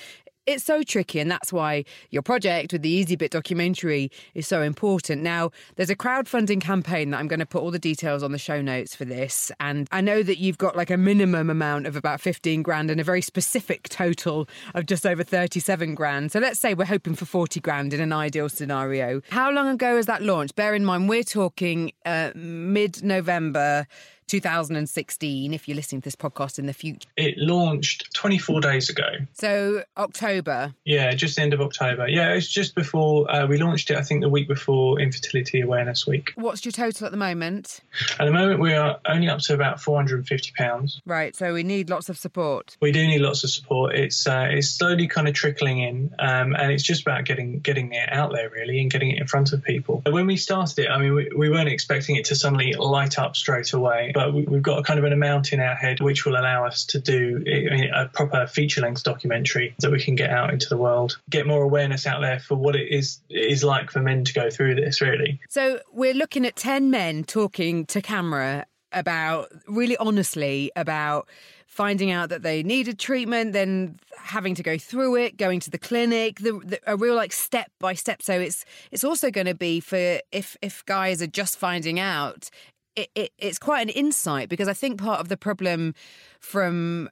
it's 0.49 0.65
so 0.65 0.83
tricky, 0.83 1.21
and 1.21 1.31
that's 1.31 1.53
why 1.53 1.85
your 2.11 2.23
project 2.23 2.73
with 2.73 2.83
the 2.83 2.89
Easy 2.89 3.17
Bit 3.17 3.31
documentary 3.31 4.11
is 4.35 4.47
so 4.47 4.63
important. 4.63 5.23
Now, 5.23 5.51
there's 5.77 5.91
a 5.91 5.97
crowdfunding 5.97 6.61
campaign 6.61 7.11
that 7.11 7.19
I'm 7.19 7.29
going 7.29 7.41
to 7.41 7.47
put 7.47 7.63
all 7.63 7.71
the 7.71 7.79
details 7.79 8.23
on 8.23 8.33
the 8.33 8.39
show 8.39 8.63
notes 8.63 8.95
for 8.95 9.05
this, 9.05 9.53
and 9.61 9.87
I 9.93 10.01
know 10.01 10.23
that 10.23 10.39
you've 10.39 10.59
got 10.59 10.75
like 10.75 10.91
a 10.91 10.97
minimum 10.97 11.51
amount 11.51 11.87
of 11.87 11.97
about 11.97 12.21
15 12.23 12.63
grand 12.63 12.91
and 12.91 12.99
a 12.99 13.05
very 13.05 13.21
specific 13.21 13.91
total 13.91 14.49
of 14.75 14.87
just 14.87 15.05
over 15.05 15.23
37 15.23 15.95
grand. 15.95 16.33
So 16.33 16.39
let's 16.39 16.59
say 16.59 16.73
we're 16.73 16.87
hoping 16.87 17.15
for 17.15 17.27
40 17.27 17.61
grand 17.61 17.93
in 17.93 18.01
an 18.01 18.13
ideal 18.13 18.49
scenario. 18.49 19.21
How 19.31 19.51
long 19.51 19.69
ago 19.69 19.97
has 19.97 20.07
that 20.07 20.23
launched? 20.23 20.57
Bear 20.57 20.75
in 20.75 20.85
mind, 20.85 21.11
we're 21.11 21.25
talking 21.25 21.93
uh, 22.07 22.31
mid 22.35 23.03
November. 23.03 23.87
2016, 24.29 25.55
if 25.55 25.67
you're 25.67 25.75
listening 25.75 26.01
to 26.03 26.05
this 26.05 26.17
podcast 26.17 26.59
in 26.59 26.67
the 26.67 26.73
future? 26.73 27.09
It 27.17 27.37
launched 27.39 28.15
24 28.15 28.61
days 28.61 28.91
ago. 28.91 29.09
So, 29.33 29.83
October? 29.97 30.75
Yeah, 30.85 31.15
just 31.15 31.37
the 31.37 31.43
end 31.43 31.55
of 31.55 31.61
October. 31.61 32.09
Yeah, 32.09 32.35
it's 32.35 32.49
just 32.49 32.75
before 32.75 33.31
uh, 33.31 33.47
we 33.47 33.59
launched 33.59 33.91
it, 33.91 33.97
I 33.97 34.03
think 34.03 34.21
the 34.21 34.29
week 34.29 34.47
before 34.47 35.01
Infertility 35.01 35.61
Awareness 35.61 36.07
Week. 36.07 36.33
What's 36.37 36.65
your 36.65 36.73
total 36.73 37.07
at 37.07 37.11
the 37.11 37.19
moment? 37.19 37.81
At 38.19 38.27
the 38.27 38.33
moment, 38.33 38.61
we 38.61 38.75
are 38.75 39.01
only 39.07 39.29
up 39.29 39.41
to 39.41 39.55
about 39.55 39.79
£450. 39.79 41.01
Right, 41.07 41.35
so 41.35 41.55
we 41.55 41.63
need 41.63 41.91
lots 41.91 42.09
of 42.09 42.19
support. 42.19 42.77
We 42.81 42.93
do 42.93 43.07
need 43.07 43.21
lots 43.21 43.45
of 43.45 43.51
support. 43.51 43.95
It's 43.95 44.27
uh, 44.27 44.49
it's 44.51 44.69
slowly 44.69 45.09
kind 45.09 45.27
of 45.27 45.35
trickling 45.35 45.79
in, 45.79 46.15
um, 46.19 46.55
and 46.55 46.71
it's 46.71 46.83
just 46.83 47.03
about 47.03 47.25
getting 47.25 47.61
getting 47.61 47.93
it 47.93 48.13
out 48.13 48.33
there, 48.33 48.51
really, 48.51 48.81
and 48.81 48.91
getting 48.91 49.11
it 49.11 49.19
in 49.19 49.27
front 49.27 49.53
of 49.53 49.63
people. 49.63 50.03
When 50.07 50.27
we 50.27 50.37
started 50.37 50.79
it, 50.81 50.91
I 50.91 50.99
mean, 50.99 51.15
we, 51.15 51.31
we 51.35 51.51
weren't 51.51 51.69
expecting 51.69 52.17
it 52.17 52.27
to 52.27 52.37
suddenly 52.37 52.75
light 52.75 53.19
up 53.19 53.37
straight 53.37 53.73
away 53.73 54.13
but 54.19 54.35
we, 54.35 54.45
have 54.51 54.63
got 54.63 54.85
kind 54.85 54.99
of 54.99 55.05
an 55.05 55.13
amount 55.13 55.53
in 55.53 55.61
our 55.61 55.77
head 55.77 56.01
which 56.01 56.27
will 56.27 56.35
allow 56.35 56.67
us 56.67 56.85
to 56.85 56.99
do 56.99 57.41
eh, 57.47 57.87
a 57.95 58.09
proper 58.09 58.49
feature 58.49 58.81
length 58.81 59.05
documentary 59.05 59.77
that 59.79 59.93
we 59.93 60.03
can 60.03 60.17
get 60.17 60.31
out 60.31 60.53
into 60.53 60.69
the 60.69 60.77
world, 60.77 61.21
get 61.31 61.47
more 61.47 61.63
awareness 61.63 62.05
out 62.05 62.21
there 62.21 62.41
for 62.41 62.57
what 62.57 62.75
it 62.75 62.89
is 62.91 63.21
is 63.31 63.63
like 63.63 63.93
for 63.93 64.03
men 64.03 64.25
to 64.25 64.33
go 64.33 64.51
through 64.51 64.75
this, 64.75 65.01
really. 65.01 65.39
So 65.49 65.79
we're 65.93 66.15
looking 66.15 66.45
at 66.47 66.57
10 66.57 66.91
men 66.91 67.23
talking 67.23 67.87
to 67.87 68.03
camera 68.03 68.67
about 68.91 69.53
really 69.69 69.97
honestly 69.99 70.73
about 70.75 71.29
finding 71.69 72.11
out 72.11 72.31
that 72.31 72.43
they 72.43 72.65
needed 72.65 72.99
treatment, 72.99 73.53
then 73.53 74.01
having 74.17 74.57
to 74.57 74.65
go 74.65 74.79
through 74.79 75.15
it, 75.15 75.37
going 75.37 75.61
to 75.61 75.71
the 75.71 75.79
clinic, 75.79 76.41
the, 76.41 76.61
the, 76.65 76.81
a 76.89 76.97
real 76.97 77.15
like 77.15 77.33
step 77.33 77.71
by 77.79 77.95
step. 77.95 78.21
So 78.21 78.41
it's 78.41 78.65
it's 78.91 79.05
also 79.05 79.31
going 79.31 79.47
to 79.47 79.55
be 79.55 79.79
for 79.79 80.19
if 80.33 80.57
if 80.61 80.85
guys 80.87 81.23
are 81.23 81.29
just 81.29 81.57
finding 81.57 82.01
out, 82.01 82.51
it, 82.99 83.11
it, 83.15 83.33
it's 83.39 83.59
quite 83.59 83.83
an 83.83 83.91
insight 83.91 84.49
because 84.49 84.69
I 84.69 84.73
think 84.73 85.01
part 85.01 85.21
of 85.21 85.29
the 85.29 85.37
problem 85.37 85.95
from 86.41 87.09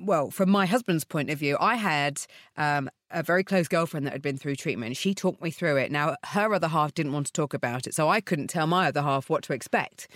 well, 0.00 0.30
from 0.30 0.48
my 0.48 0.64
husband's 0.64 1.02
point 1.02 1.28
of 1.28 1.40
view, 1.40 1.56
I 1.58 1.74
had 1.74 2.20
um, 2.56 2.88
a 3.10 3.20
very 3.20 3.42
close 3.42 3.66
girlfriend 3.66 4.06
that 4.06 4.12
had 4.12 4.22
been 4.22 4.36
through 4.36 4.54
treatment. 4.54 4.96
She 4.96 5.12
talked 5.12 5.42
me 5.42 5.50
through 5.50 5.76
it. 5.78 5.90
Now, 5.90 6.14
her 6.26 6.54
other 6.54 6.68
half 6.68 6.94
didn't 6.94 7.12
want 7.12 7.26
to 7.26 7.32
talk 7.32 7.52
about 7.52 7.88
it, 7.88 7.96
so 7.96 8.08
I 8.08 8.20
couldn't 8.20 8.46
tell 8.46 8.68
my 8.68 8.86
other 8.86 9.02
half 9.02 9.28
what 9.28 9.42
to 9.44 9.52
expect. 9.52 10.06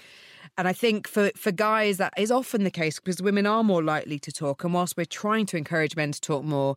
And 0.59 0.69
I 0.69 0.73
think 0.73 1.09
for, 1.09 1.31
for 1.35 1.51
guys, 1.51 1.97
that 1.97 2.13
is 2.17 2.31
often 2.31 2.65
the 2.65 2.71
case 2.71 2.99
because 3.01 3.23
women 3.23 3.47
are 3.47 3.65
more 3.65 3.83
likely 3.83 4.19
to 4.19 4.31
talk. 4.31 4.65
And 4.65 4.75
whilst 4.75 4.97
we're 4.97 5.07
trying 5.07 5.47
to 5.47 5.57
encourage 5.57 5.97
men 5.97 6.13
to 6.13 6.21
talk 6.21 6.45
more, 6.45 6.77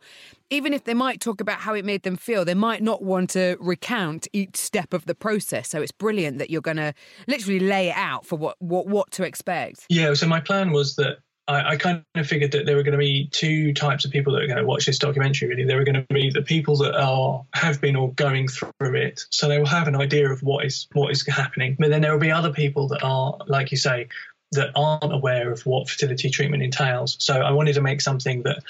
even 0.50 0.74
if 0.74 0.86
they 0.86 0.94
might 0.94 1.20
talk 1.20 1.42
about 1.42 1.60
how 1.60 1.74
it 1.74 1.84
made 1.84 2.04
them 2.04 2.16
feel, 2.16 2.46
they 2.46 2.54
might 2.54 2.82
not 2.82 3.04
want 3.04 3.32
to 3.32 3.58
recount 3.60 4.28
each 4.32 4.56
step 4.56 4.94
of 4.94 5.06
the 5.08 5.16
process. 5.16 5.70
So 5.70 5.82
it's 5.82 5.92
brilliant 5.92 6.38
that 6.38 6.50
you're 6.50 6.62
going 6.62 6.78
to 6.78 6.94
literally 7.28 7.60
lay 7.60 7.90
it 7.90 7.98
out 7.98 8.26
for 8.26 8.38
what, 8.38 8.56
what, 8.62 8.88
what 8.88 9.12
to 9.12 9.24
expect. 9.24 9.86
Yeah. 9.90 10.14
So 10.14 10.28
my 10.28 10.40
plan 10.40 10.72
was 10.72 10.96
that 10.96 11.18
I, 11.47 11.71
I, 11.71 11.75
kind 11.77 12.03
of 12.15 12.27
figured 12.27 12.51
that 12.53 12.65
there 12.65 12.75
were 12.75 12.84
going 12.84 12.93
to 12.93 12.97
be 12.97 13.27
two 13.31 13.73
types 13.73 14.03
of 14.03 14.12
people 14.12 14.34
that 14.34 14.41
are 14.41 14.47
going 14.47 14.58
to 14.58 14.65
watch 14.65 14.86
this 14.86 14.97
documentary. 14.97 15.47
Really, 15.47 15.65
there 15.65 15.77
were 15.77 15.84
going 15.84 16.05
to 16.08 16.13
be 16.13 16.31
the 16.31 16.41
people 16.41 16.77
that 16.77 16.95
are 16.95 17.45
have 17.53 17.79
been 17.79 17.95
or 17.95 18.12
going 18.13 18.47
through 18.47 18.95
it, 18.95 19.21
so 19.29 19.47
they 19.47 19.60
will 19.60 19.65
have 19.65 19.88
an 19.88 19.95
idea 19.95 20.31
of 20.31 20.41
what 20.41 20.65
is 20.65 20.88
what 20.93 21.12
is 21.12 21.25
happening. 21.27 21.75
But 21.77 21.91
then 21.91 22.01
there 22.01 22.12
will 22.12 22.19
be 22.19 22.31
other 22.31 22.51
people 22.51 22.88
that 22.89 23.03
are, 23.03 23.38
like 23.47 23.71
you 23.71 23.77
say, 23.77 24.08
that 24.53 24.71
aren't 24.75 25.13
aware 25.13 25.51
of 25.51 25.65
what 25.65 25.89
fertility 25.89 26.29
treatment 26.29 26.63
entails. 26.63 27.17
So 27.19 27.39
I 27.41 27.51
wanted 27.51 27.73
to 27.73 27.81
make 27.81 28.01
something 28.01 28.43
that 28.43 28.63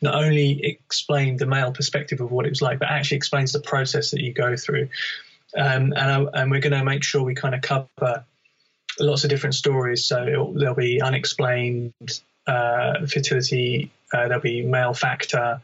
not 0.00 0.14
only 0.14 0.64
explained 0.64 1.38
the 1.38 1.46
male 1.46 1.72
perspective 1.72 2.20
of 2.20 2.30
what 2.30 2.46
it 2.46 2.50
was 2.50 2.62
like, 2.62 2.78
but 2.78 2.88
actually 2.88 3.16
explains 3.18 3.52
the 3.52 3.60
process 3.60 4.10
that 4.12 4.22
you 4.22 4.32
go 4.32 4.56
through. 4.56 4.88
Um, 5.56 5.92
and, 5.92 5.98
I, 5.98 6.40
and 6.40 6.50
we're 6.50 6.60
going 6.60 6.72
to 6.72 6.84
make 6.84 7.04
sure 7.04 7.22
we 7.22 7.34
kind 7.34 7.54
of 7.54 7.62
cover 7.62 8.24
lots 9.00 9.24
of 9.24 9.30
different 9.30 9.54
stories. 9.54 10.04
So 10.04 10.52
there'll 10.54 10.74
be 10.74 11.00
unexplained 11.00 11.92
uh, 12.46 13.06
fertility, 13.06 13.90
uh, 14.12 14.28
there'll 14.28 14.40
be 14.40 14.62
male 14.62 14.94
factor, 14.94 15.60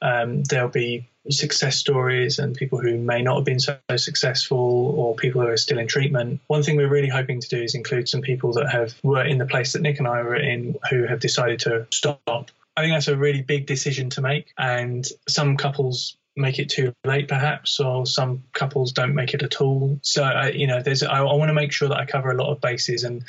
um, 0.00 0.42
there'll 0.44 0.68
be 0.68 1.06
success 1.30 1.76
stories 1.76 2.38
and 2.38 2.56
people 2.56 2.80
who 2.80 2.98
may 2.98 3.22
not 3.22 3.36
have 3.36 3.44
been 3.44 3.60
so 3.60 3.78
successful 3.96 4.94
or 4.96 5.14
people 5.14 5.40
who 5.40 5.46
are 5.46 5.56
still 5.56 5.78
in 5.78 5.86
treatment. 5.86 6.40
One 6.48 6.62
thing 6.62 6.76
we're 6.76 6.88
really 6.88 7.08
hoping 7.08 7.40
to 7.40 7.48
do 7.48 7.62
is 7.62 7.74
include 7.74 8.08
some 8.08 8.22
people 8.22 8.52
that 8.54 8.70
have 8.70 8.94
were 9.02 9.24
in 9.24 9.38
the 9.38 9.46
place 9.46 9.72
that 9.72 9.82
Nic 9.82 9.98
and 9.98 10.08
I 10.08 10.22
were 10.22 10.36
in 10.36 10.76
who 10.90 11.04
have 11.06 11.20
decided 11.20 11.60
to 11.60 11.86
stop. 11.92 12.50
I 12.76 12.82
think 12.82 12.94
that's 12.94 13.08
a 13.08 13.16
really 13.16 13.42
big 13.42 13.66
decision 13.66 14.10
to 14.10 14.20
make 14.20 14.52
and 14.58 15.06
some 15.28 15.56
couples 15.56 16.16
make 16.36 16.58
it 16.58 16.70
too 16.70 16.94
late 17.04 17.28
perhaps 17.28 17.78
or 17.80 18.06
some 18.06 18.44
couples 18.52 18.92
don't 18.92 19.14
make 19.14 19.34
it 19.34 19.42
at 19.42 19.60
all. 19.60 19.98
So 20.02 20.22
I, 20.22 20.50
you 20.50 20.66
know 20.66 20.82
there's 20.82 21.02
I, 21.02 21.18
I 21.18 21.34
want 21.34 21.50
to 21.50 21.54
make 21.54 21.72
sure 21.72 21.88
that 21.88 21.98
i 21.98 22.06
cover 22.06 22.30
a 22.30 22.36
lot 22.36 22.50
of 22.50 22.60
bases 22.60 23.04
and 23.04 23.24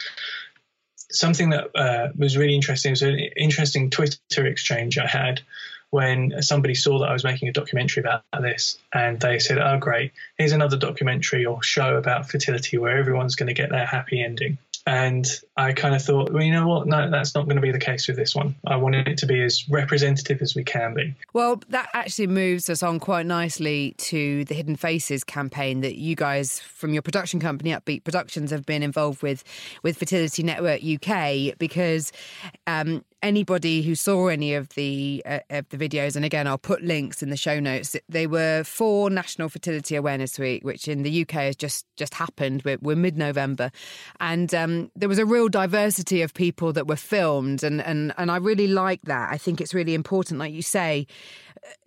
something 1.11 1.49
that 1.49 1.75
uh, 1.75 2.09
was 2.17 2.37
really 2.37 2.55
interesting 2.55 2.91
was 2.91 3.01
an 3.01 3.19
interesting 3.35 3.89
twitter 3.89 4.45
exchange 4.45 4.97
i 4.97 5.05
had 5.05 5.41
when 5.89 6.41
somebody 6.41 6.73
saw 6.73 6.99
that 6.99 7.09
i 7.09 7.13
was 7.13 7.23
making 7.23 7.49
a 7.49 7.53
documentary 7.53 8.01
about 8.01 8.23
this 8.41 8.77
and 8.93 9.19
they 9.19 9.39
said 9.39 9.57
oh 9.57 9.77
great 9.77 10.11
here's 10.37 10.53
another 10.53 10.77
documentary 10.77 11.45
or 11.45 11.61
show 11.61 11.97
about 11.97 12.29
fertility 12.29 12.77
where 12.77 12.97
everyone's 12.97 13.35
going 13.35 13.47
to 13.47 13.53
get 13.53 13.69
their 13.69 13.85
happy 13.85 14.23
ending. 14.23 14.57
And 14.85 15.25
I 15.55 15.73
kind 15.73 15.93
of 15.93 16.01
thought, 16.01 16.33
well, 16.33 16.41
you 16.41 16.51
know 16.51 16.67
what? 16.67 16.87
No, 16.87 17.11
that's 17.11 17.35
not 17.35 17.45
going 17.45 17.57
to 17.57 17.61
be 17.61 17.71
the 17.71 17.79
case 17.79 18.07
with 18.07 18.17
this 18.17 18.35
one. 18.35 18.55
I 18.65 18.75
wanted 18.75 19.07
it 19.07 19.17
to 19.19 19.27
be 19.27 19.41
as 19.43 19.69
representative 19.69 20.41
as 20.41 20.55
we 20.55 20.63
can 20.63 20.95
be. 20.95 21.13
Well, 21.33 21.61
that 21.69 21.89
actually 21.93 22.27
moves 22.27 22.71
us 22.71 22.81
on 22.81 22.99
quite 22.99 23.27
nicely 23.27 23.93
to 23.99 24.45
the 24.45 24.55
Hidden 24.55 24.77
Faces 24.77 25.23
campaign 25.23 25.81
that 25.81 25.95
you 25.95 26.15
guys 26.15 26.59
from 26.59 26.93
your 26.93 27.03
production 27.03 27.39
company, 27.39 27.71
Upbeat 27.71 28.03
Productions, 28.03 28.49
have 28.49 28.65
been 28.65 28.81
involved 28.81 29.21
with 29.21 29.43
with 29.83 29.97
Fertility 29.97 30.41
Network 30.41 30.81
UK 30.83 31.57
because 31.59 32.11
um, 32.65 33.03
anybody 33.23 33.81
who 33.81 33.95
saw 33.95 34.27
any 34.27 34.53
of 34.53 34.69
the 34.69 35.23
uh, 35.25 35.39
of 35.49 35.67
the 35.69 35.77
videos, 35.77 36.15
and 36.15 36.25
again, 36.25 36.45
I'll 36.45 36.57
put 36.57 36.83
links 36.83 37.23
in 37.23 37.29
the 37.29 37.37
show 37.37 37.59
notes. 37.59 37.95
They 38.09 38.27
were 38.27 38.63
for 38.63 39.09
National 39.09 39.49
Fertility 39.49 39.95
Awareness 39.95 40.37
Week, 40.37 40.63
which 40.63 40.87
in 40.87 41.01
the 41.01 41.21
UK 41.21 41.31
has 41.31 41.55
just 41.55 41.85
just 41.95 42.13
happened. 42.13 42.61
We're, 42.63 42.77
we're 42.81 42.95
mid 42.95 43.17
November, 43.17 43.71
and 44.19 44.53
um, 44.53 44.91
there 44.95 45.09
was 45.09 45.17
a 45.17 45.25
real 45.25 45.42
diversity 45.49 46.21
of 46.21 46.33
people 46.33 46.73
that 46.73 46.87
were 46.87 46.95
filmed, 46.95 47.63
and 47.63 47.81
and 47.81 48.13
and 48.17 48.31
I 48.31 48.37
really 48.37 48.67
like 48.67 49.01
that. 49.03 49.31
I 49.31 49.37
think 49.37 49.61
it's 49.61 49.73
really 49.73 49.93
important, 49.93 50.39
like 50.39 50.53
you 50.53 50.61
say 50.61 51.07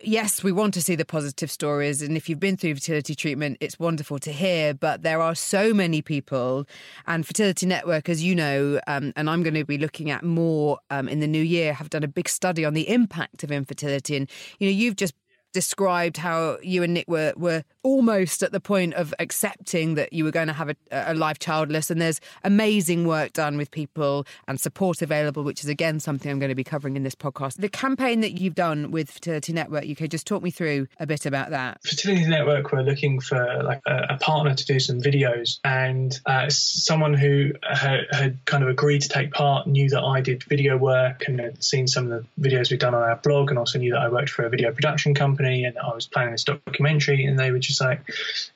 yes, 0.01 0.43
we 0.43 0.51
want 0.51 0.73
to 0.73 0.81
see 0.81 0.95
the 0.95 1.05
positive 1.05 1.51
stories. 1.51 2.01
And 2.01 2.17
if 2.17 2.29
you've 2.29 2.39
been 2.39 2.57
through 2.57 2.75
fertility 2.75 3.15
treatment, 3.15 3.57
it's 3.59 3.79
wonderful 3.79 4.19
to 4.19 4.31
hear. 4.31 4.73
But 4.73 5.03
there 5.03 5.21
are 5.21 5.35
so 5.35 5.73
many 5.73 6.01
people, 6.01 6.67
and 7.05 7.25
Fertility 7.25 7.65
Network, 7.65 8.09
as 8.09 8.23
you 8.23 8.35
know, 8.35 8.79
um, 8.87 9.13
and 9.15 9.29
I'm 9.29 9.43
going 9.43 9.53
to 9.53 9.65
be 9.65 9.77
looking 9.77 10.09
at 10.09 10.23
more 10.23 10.79
um, 10.89 11.07
in 11.07 11.19
the 11.19 11.27
new 11.27 11.41
year, 11.41 11.73
have 11.73 11.89
done 11.89 12.03
a 12.03 12.07
big 12.07 12.29
study 12.29 12.65
on 12.65 12.73
the 12.73 12.89
impact 12.89 13.43
of 13.43 13.51
infertility. 13.51 14.15
And, 14.15 14.29
you 14.59 14.67
know, 14.67 14.75
you've 14.75 14.95
just 14.95 15.13
described 15.53 16.17
how 16.17 16.57
you 16.61 16.83
and 16.83 16.93
Nic 16.93 17.07
were 17.07 17.33
were 17.35 17.63
almost 17.83 18.43
at 18.43 18.51
the 18.51 18.59
point 18.59 18.93
of 18.95 19.13
accepting 19.17 19.95
that 19.95 20.11
you 20.11 20.23
were 20.25 20.31
going 20.31 20.47
to 20.47 20.53
have 20.53 20.69
a, 20.69 20.75
a 20.91 21.13
life 21.13 21.39
childless, 21.39 21.89
and 21.89 22.01
there's 22.01 22.19
amazing 22.43 23.07
work 23.07 23.33
done 23.33 23.57
with 23.57 23.71
people 23.71 24.25
and 24.47 24.59
support 24.59 25.01
available, 25.01 25.43
which 25.43 25.63
is 25.63 25.69
again 25.69 25.99
something 25.99 26.29
I'm 26.29 26.39
going 26.39 26.49
to 26.49 26.55
be 26.55 26.63
covering 26.63 26.95
in 26.95 27.03
this 27.03 27.15
podcast. 27.15 27.55
The 27.55 27.69
campaign 27.69 28.21
that 28.21 28.39
you've 28.39 28.55
done 28.55 28.91
with 28.91 29.09
Fertility 29.09 29.53
Network 29.53 29.85
UK, 29.89 30.09
just 30.09 30.27
talk 30.27 30.43
me 30.43 30.51
through 30.51 30.87
a 30.99 31.07
bit 31.07 31.25
about 31.25 31.49
that. 31.51 31.81
Fertility 31.83 32.27
Network 32.27 32.71
were 32.71 32.83
looking 32.83 33.19
for 33.19 33.63
like 33.63 33.81
a, 33.87 34.15
a 34.15 34.17
partner 34.17 34.53
to 34.53 34.65
do 34.65 34.79
some 34.79 35.01
videos, 35.01 35.59
and 35.63 36.19
uh, 36.25 36.49
someone 36.49 37.13
who 37.13 37.53
had, 37.63 38.01
had 38.11 38.45
kind 38.45 38.63
of 38.63 38.69
agreed 38.69 39.01
to 39.01 39.09
take 39.09 39.31
part 39.31 39.65
knew 39.65 39.89
that 39.89 40.03
I 40.03 40.21
did 40.21 40.43
video 40.43 40.77
work 40.77 41.23
and 41.27 41.39
had 41.39 41.63
seen 41.63 41.87
some 41.87 42.11
of 42.11 42.27
the 42.37 42.49
videos 42.49 42.69
we've 42.69 42.79
done 42.79 42.93
on 42.93 43.01
our 43.01 43.15
blog, 43.15 43.49
and 43.49 43.57
also 43.57 43.79
knew 43.79 43.93
that 43.93 44.01
I 44.01 44.09
worked 44.09 44.29
for 44.29 44.45
a 44.45 44.49
video 44.49 44.71
production 44.71 45.15
company 45.15 45.36
company 45.37 45.65
and 45.65 45.77
I 45.77 45.93
was 45.93 46.07
planning 46.07 46.31
this 46.31 46.43
documentary, 46.43 47.25
and 47.25 47.37
they 47.37 47.51
were 47.51 47.59
just 47.59 47.81
like, 47.81 48.01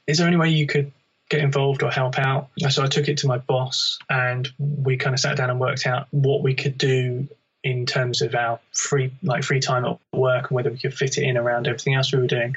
"Is 0.07 0.17
there 0.17 0.27
any 0.27 0.37
way 0.37 0.49
you 0.49 0.67
could 0.67 0.91
get 1.29 1.41
involved 1.41 1.83
or 1.83 1.91
help 1.91 2.17
out?" 2.19 2.49
So 2.69 2.83
I 2.83 2.87
took 2.87 3.07
it 3.07 3.17
to 3.19 3.27
my 3.27 3.37
boss, 3.37 3.99
and 4.09 4.49
we 4.57 4.97
kind 4.97 5.13
of 5.13 5.19
sat 5.19 5.37
down 5.37 5.49
and 5.49 5.59
worked 5.59 5.87
out 5.87 6.07
what 6.11 6.43
we 6.43 6.53
could 6.55 6.77
do 6.77 7.27
in 7.63 7.85
terms 7.85 8.21
of 8.21 8.33
our 8.33 8.59
free 8.73 9.11
like 9.21 9.43
free 9.43 9.59
time 9.59 9.85
at 9.85 9.99
work 10.13 10.49
and 10.49 10.55
whether 10.55 10.71
we 10.71 10.79
could 10.79 10.95
fit 10.95 11.17
it 11.17 11.23
in 11.23 11.37
around 11.37 11.67
everything 11.67 11.93
else 11.93 12.11
we 12.11 12.19
were 12.19 12.27
doing. 12.27 12.55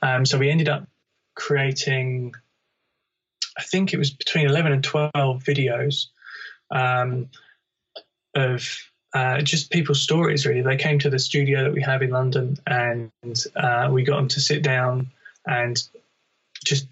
Um, 0.00 0.24
so 0.24 0.38
we 0.38 0.50
ended 0.50 0.68
up 0.68 0.86
creating, 1.34 2.34
I 3.58 3.62
think 3.62 3.92
it 3.92 3.98
was 3.98 4.10
between 4.10 4.46
eleven 4.46 4.72
and 4.72 4.84
twelve 4.84 5.42
videos 5.42 6.06
um, 6.70 7.28
of 8.34 8.90
uh, 9.14 9.40
just 9.40 9.70
people's 9.70 10.02
stories 10.02 10.44
really. 10.44 10.62
They 10.62 10.76
came 10.76 10.98
to 10.98 11.10
the 11.10 11.18
studio 11.18 11.62
that 11.62 11.72
we 11.72 11.82
have 11.82 12.02
in 12.02 12.10
London, 12.10 12.58
and 12.66 13.10
uh, 13.54 13.88
we 13.90 14.02
got 14.02 14.16
them 14.16 14.28
to 14.28 14.40
sit 14.40 14.62
down 14.62 15.12
and 15.46 15.80
just 16.64 16.88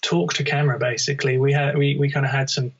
talk 0.00 0.34
to 0.34 0.44
camera. 0.44 0.78
Basically, 0.78 1.38
we 1.38 1.52
had 1.52 1.76
we, 1.76 1.96
we 1.98 2.10
kind 2.10 2.24
of 2.24 2.32
had 2.32 2.48
some 2.48 2.72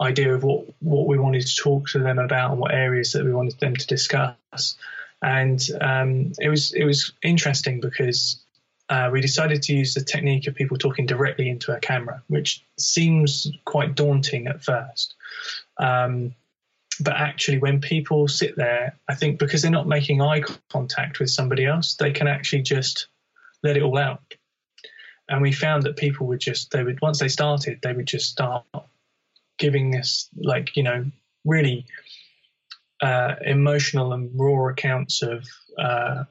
idea 0.00 0.34
of 0.34 0.42
what 0.42 0.64
what 0.80 1.06
we 1.06 1.18
wanted 1.18 1.46
to 1.46 1.56
talk 1.56 1.88
to 1.90 1.98
them 1.98 2.18
about 2.18 2.52
and 2.52 2.60
what 2.60 2.74
areas 2.74 3.12
that 3.12 3.24
we 3.24 3.32
wanted 3.32 3.58
them 3.60 3.76
to 3.76 3.86
discuss. 3.86 4.76
And 5.22 5.60
um, 5.80 6.32
it 6.40 6.48
was 6.48 6.72
it 6.72 6.84
was 6.84 7.12
interesting 7.22 7.80
because 7.80 8.40
uh, 8.88 9.10
we 9.12 9.20
decided 9.20 9.62
to 9.62 9.74
use 9.74 9.94
the 9.94 10.02
technique 10.02 10.46
of 10.46 10.54
people 10.54 10.78
talking 10.78 11.06
directly 11.06 11.48
into 11.48 11.76
a 11.76 11.80
camera, 11.80 12.22
which 12.28 12.64
seems 12.78 13.46
quite 13.64 13.94
daunting 13.94 14.46
at 14.46 14.64
first. 14.64 15.14
Um, 15.78 16.34
but 17.02 17.14
actually 17.14 17.58
when 17.58 17.80
people 17.80 18.28
sit 18.28 18.56
there 18.56 18.98
i 19.08 19.14
think 19.14 19.38
because 19.38 19.62
they're 19.62 19.70
not 19.70 19.86
making 19.86 20.22
eye 20.22 20.42
contact 20.70 21.18
with 21.18 21.30
somebody 21.30 21.64
else 21.64 21.96
they 21.96 22.12
can 22.12 22.28
actually 22.28 22.62
just 22.62 23.08
let 23.62 23.76
it 23.76 23.82
all 23.82 23.98
out. 23.98 24.20
And 25.28 25.40
we 25.40 25.52
found 25.52 25.84
that 25.84 25.96
people 25.96 26.26
would 26.26 26.40
just 26.40 26.70
they 26.72 26.82
would 26.82 27.00
once 27.00 27.20
they 27.20 27.28
started 27.28 27.78
they 27.82 27.92
would 27.92 28.06
just 28.06 28.30
start 28.30 28.64
giving 29.58 29.96
us 29.96 30.28
like 30.36 30.76
you 30.76 30.82
know 30.82 31.04
really 31.44 31.86
uh, 33.00 33.34
emotional 33.44 34.12
and 34.12 34.30
raw 34.34 34.68
accounts 34.68 35.22
of 35.22 35.44
uh, 35.78 36.24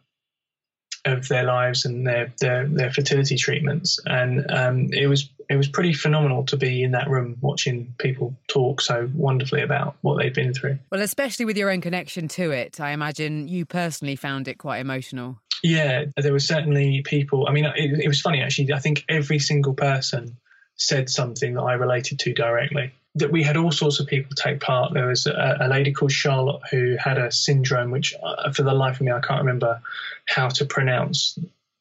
of 1.05 1.27
their 1.27 1.43
lives 1.43 1.85
and 1.85 2.05
their 2.05 2.33
their, 2.39 2.67
their 2.67 2.91
fertility 2.91 3.35
treatments, 3.35 3.99
and 4.05 4.49
um, 4.51 4.89
it 4.91 5.07
was 5.07 5.29
it 5.49 5.55
was 5.55 5.67
pretty 5.67 5.93
phenomenal 5.93 6.45
to 6.45 6.57
be 6.57 6.83
in 6.83 6.91
that 6.91 7.09
room 7.09 7.37
watching 7.41 7.93
people 7.97 8.35
talk 8.47 8.79
so 8.79 9.09
wonderfully 9.13 9.61
about 9.61 9.95
what 10.01 10.17
they'd 10.17 10.33
been 10.33 10.53
through. 10.53 10.79
Well, 10.91 11.01
especially 11.01 11.45
with 11.45 11.57
your 11.57 11.69
own 11.69 11.81
connection 11.81 12.27
to 12.29 12.51
it, 12.51 12.79
I 12.79 12.91
imagine 12.91 13.47
you 13.47 13.65
personally 13.65 14.15
found 14.15 14.47
it 14.47 14.57
quite 14.57 14.79
emotional. 14.79 15.39
Yeah, 15.63 16.05
there 16.17 16.31
were 16.31 16.39
certainly 16.39 17.01
people. 17.03 17.47
I 17.47 17.51
mean, 17.51 17.65
it, 17.65 17.99
it 17.99 18.07
was 18.07 18.21
funny 18.21 18.41
actually. 18.41 18.71
I 18.73 18.79
think 18.79 19.03
every 19.09 19.39
single 19.39 19.73
person 19.73 20.37
said 20.75 21.09
something 21.09 21.55
that 21.55 21.61
I 21.61 21.73
related 21.73 22.19
to 22.19 22.33
directly 22.33 22.91
that 23.15 23.31
we 23.31 23.43
had 23.43 23.57
all 23.57 23.71
sorts 23.71 23.99
of 23.99 24.07
people 24.07 24.31
take 24.35 24.61
part. 24.61 24.93
There 24.93 25.07
was 25.07 25.25
a, 25.25 25.57
a 25.61 25.67
lady 25.67 25.91
called 25.91 26.11
Charlotte 26.11 26.61
who 26.71 26.95
had 26.97 27.17
a 27.17 27.31
syndrome, 27.31 27.91
which 27.91 28.13
uh, 28.23 28.51
for 28.51 28.63
the 28.63 28.73
life 28.73 28.95
of 28.95 29.01
me 29.01 29.11
I 29.11 29.19
can't 29.19 29.41
remember 29.41 29.81
how 30.27 30.47
to 30.49 30.65
pronounce 30.65 31.37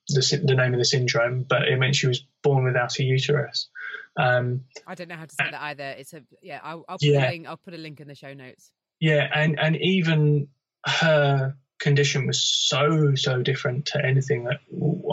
the, 0.08 0.42
the 0.44 0.54
name 0.54 0.72
of 0.74 0.78
the 0.78 0.84
syndrome, 0.84 1.44
but 1.48 1.68
it 1.68 1.78
meant 1.78 1.94
she 1.94 2.08
was 2.08 2.24
born 2.42 2.64
without 2.64 2.98
a 2.98 3.04
uterus. 3.04 3.68
Um, 4.16 4.64
I 4.86 4.94
don't 4.94 5.08
know 5.08 5.16
how 5.16 5.26
to 5.26 5.34
say 5.34 5.50
that 5.50 5.62
either. 5.62 5.94
It's 5.96 6.12
a 6.12 6.22
yeah. 6.42 6.60
I'll, 6.62 6.84
I'll 6.88 6.98
put 6.98 7.02
yeah. 7.02 7.28
a 7.28 7.30
link. 7.30 7.46
I'll 7.46 7.56
put 7.56 7.74
a 7.74 7.78
link 7.78 8.00
in 8.00 8.08
the 8.08 8.14
show 8.14 8.34
notes. 8.34 8.72
Yeah, 8.98 9.28
and 9.32 9.58
and 9.58 9.76
even 9.76 10.48
her 10.84 11.54
condition 11.78 12.26
was 12.26 12.42
so 12.42 13.14
so 13.14 13.42
different 13.42 13.86
to 13.86 14.04
anything 14.04 14.44
that 14.44 14.60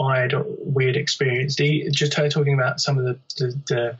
I 0.00 0.18
had 0.20 0.34
we 0.64 0.86
had 0.86 0.96
experienced. 0.96 1.58
Just 1.92 2.14
her 2.14 2.28
talking 2.28 2.54
about 2.54 2.80
some 2.80 2.98
of 2.98 3.04
the, 3.04 3.18
the, 3.36 3.60
the 3.68 3.98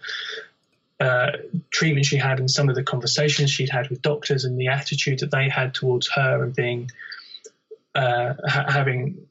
uh, 1.01 1.31
treatment 1.71 2.07
she 2.07 2.17
had 2.17 2.41
and 2.41 2.51
some 2.51 2.69
of 2.69 2.75
the 2.75 2.83
conversations 2.83 3.51
she'd 3.51 3.71
had 3.71 3.89
with 3.89 4.03
doctors 4.03 4.45
and 4.45 4.59
the 4.59 4.69
attitude 4.69 5.21
that 5.21 5.31
they 5.31 5.49
had 5.49 5.75
towards 5.75 6.09
her 6.09 6.43
and 6.43 6.55
being 6.55 6.91
uh, 7.95 8.35
ha- 8.47 8.67
having 8.69 9.27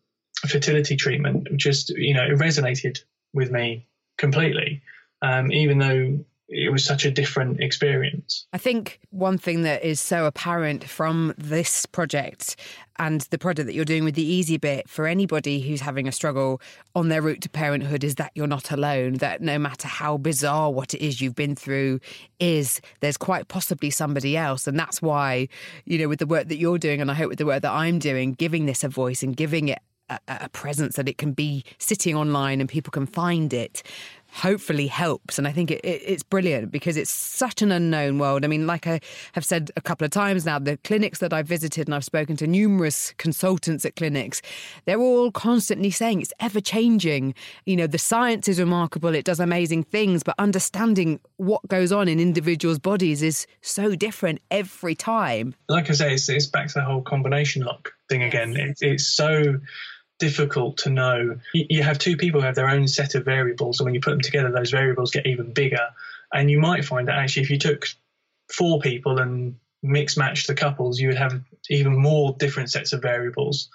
fertility 0.47 0.95
treatment 0.95 1.47
just 1.57 1.89
you 1.89 2.13
know 2.13 2.23
it 2.23 2.37
resonated 2.37 3.01
with 3.33 3.51
me 3.51 3.85
completely. 4.17 4.81
Um, 5.21 5.51
even 5.51 5.79
though 5.79 6.23
it 6.49 6.71
was 6.71 6.83
such 6.83 7.05
a 7.05 7.11
different 7.11 7.59
experience. 7.59 8.47
I 8.53 8.57
think 8.57 8.99
one 9.09 9.37
thing 9.37 9.63
that 9.63 9.83
is 9.83 9.99
so 9.99 10.25
apparent 10.25 10.83
from 10.85 11.33
this 11.37 11.85
project 11.85 12.55
and 12.99 13.21
the 13.29 13.37
project 13.37 13.67
that 13.67 13.73
you're 13.73 13.85
doing 13.85 14.03
with 14.03 14.15
the 14.15 14.25
Easy 14.25 14.57
Bit 14.57 14.89
for 14.89 15.05
anybody 15.05 15.59
who's 15.59 15.81
having 15.81 16.07
a 16.07 16.11
struggle 16.11 16.61
on 16.95 17.09
their 17.09 17.21
route 17.21 17.41
to 17.41 17.49
parenthood 17.49 18.03
is 18.03 18.15
that 18.15 18.31
you're 18.33 18.47
not 18.47 18.71
alone. 18.71 19.15
That 19.15 19.41
no 19.41 19.59
matter 19.59 19.87
how 19.87 20.17
bizarre 20.17 20.71
what 20.71 20.93
it 20.93 21.05
is 21.05 21.21
you've 21.21 21.35
been 21.35 21.55
through 21.55 21.99
is, 22.39 22.81
there's 23.01 23.17
quite 23.17 23.49
possibly 23.49 23.89
somebody 23.89 24.35
else. 24.37 24.67
And 24.67 24.79
that's 24.79 25.01
why, 25.01 25.49
you 25.85 25.99
know, 25.99 26.07
with 26.07 26.19
the 26.19 26.25
work 26.25 26.47
that 26.47 26.57
you're 26.57 26.79
doing, 26.79 27.01
and 27.01 27.11
I 27.11 27.13
hope 27.13 27.29
with 27.29 27.39
the 27.39 27.45
work 27.45 27.61
that 27.61 27.71
I'm 27.71 27.99
doing, 27.99 28.33
giving 28.33 28.65
this 28.65 28.83
a 28.83 28.89
voice 28.89 29.21
and 29.21 29.35
giving 29.35 29.67
it 29.67 29.79
a, 30.09 30.19
a 30.27 30.49
presence 30.49 30.95
that 30.95 31.07
it 31.09 31.17
can 31.17 31.33
be 31.33 31.63
sitting 31.77 32.15
online 32.15 32.59
and 32.61 32.69
people 32.69 32.91
can 32.91 33.05
find 33.05 33.53
it 33.53 33.83
hopefully 34.31 34.87
helps. 34.87 35.37
And 35.37 35.47
I 35.47 35.51
think 35.51 35.71
it, 35.71 35.81
it, 35.83 36.01
it's 36.05 36.23
brilliant 36.23 36.71
because 36.71 36.97
it's 36.97 37.09
such 37.09 37.61
an 37.61 37.71
unknown 37.71 38.19
world. 38.19 38.43
I 38.43 38.47
mean, 38.47 38.67
like 38.67 38.87
I 38.87 38.99
have 39.33 39.45
said 39.45 39.71
a 39.75 39.81
couple 39.81 40.05
of 40.05 40.11
times 40.11 40.45
now, 40.45 40.59
the 40.59 40.77
clinics 40.77 41.19
that 41.19 41.33
I've 41.33 41.47
visited 41.47 41.87
and 41.87 41.95
I've 41.95 42.05
spoken 42.05 42.35
to 42.37 42.47
numerous 42.47 43.13
consultants 43.17 43.85
at 43.85 43.95
clinics, 43.95 44.41
they're 44.85 44.99
all 44.99 45.31
constantly 45.31 45.91
saying 45.91 46.21
it's 46.21 46.33
ever 46.39 46.61
changing. 46.61 47.33
You 47.65 47.77
know, 47.77 47.87
the 47.87 47.97
science 47.97 48.47
is 48.47 48.59
remarkable, 48.59 49.15
it 49.15 49.25
does 49.25 49.39
amazing 49.39 49.83
things, 49.83 50.23
but 50.23 50.35
understanding 50.37 51.19
what 51.37 51.67
goes 51.67 51.91
on 51.91 52.07
in 52.07 52.19
individuals' 52.19 52.79
bodies 52.79 53.21
is 53.23 53.47
so 53.61 53.95
different 53.95 54.39
every 54.51 54.95
time. 54.95 55.55
Like 55.69 55.89
I 55.89 55.93
say, 55.93 56.13
it's, 56.13 56.29
it's 56.29 56.45
back 56.47 56.67
to 56.67 56.73
the 56.75 56.81
whole 56.81 57.01
combination 57.01 57.63
lock 57.63 57.91
thing 58.09 58.23
again. 58.23 58.55
It, 58.55 58.77
it's 58.81 59.07
so 59.07 59.59
difficult 60.19 60.77
to 60.79 60.89
know. 60.89 61.39
You 61.53 61.83
have 61.83 61.99
two 61.99 62.17
people 62.17 62.41
who 62.41 62.45
have 62.45 62.55
their 62.55 62.69
own 62.69 62.87
set 62.87 63.15
of 63.15 63.25
variables, 63.25 63.79
and 63.79 63.85
when 63.85 63.93
you 63.93 64.01
put 64.01 64.11
them 64.11 64.21
together, 64.21 64.51
those 64.51 64.71
variables 64.71 65.11
get 65.11 65.25
even 65.25 65.53
bigger. 65.53 65.89
And 66.33 66.51
you 66.51 66.59
might 66.59 66.85
find 66.85 67.07
that 67.07 67.17
actually, 67.17 67.43
if 67.43 67.49
you 67.49 67.57
took 67.57 67.85
four 68.51 68.79
people 68.79 69.19
and 69.19 69.55
mix 69.83 70.17
match 70.17 70.47
the 70.47 70.55
couples, 70.55 70.99
you 70.99 71.09
would 71.09 71.17
have 71.17 71.41
even 71.69 71.95
more 71.95 72.35
different 72.39 72.71
sets 72.71 72.93
of 72.93 73.01
variables. 73.01 73.69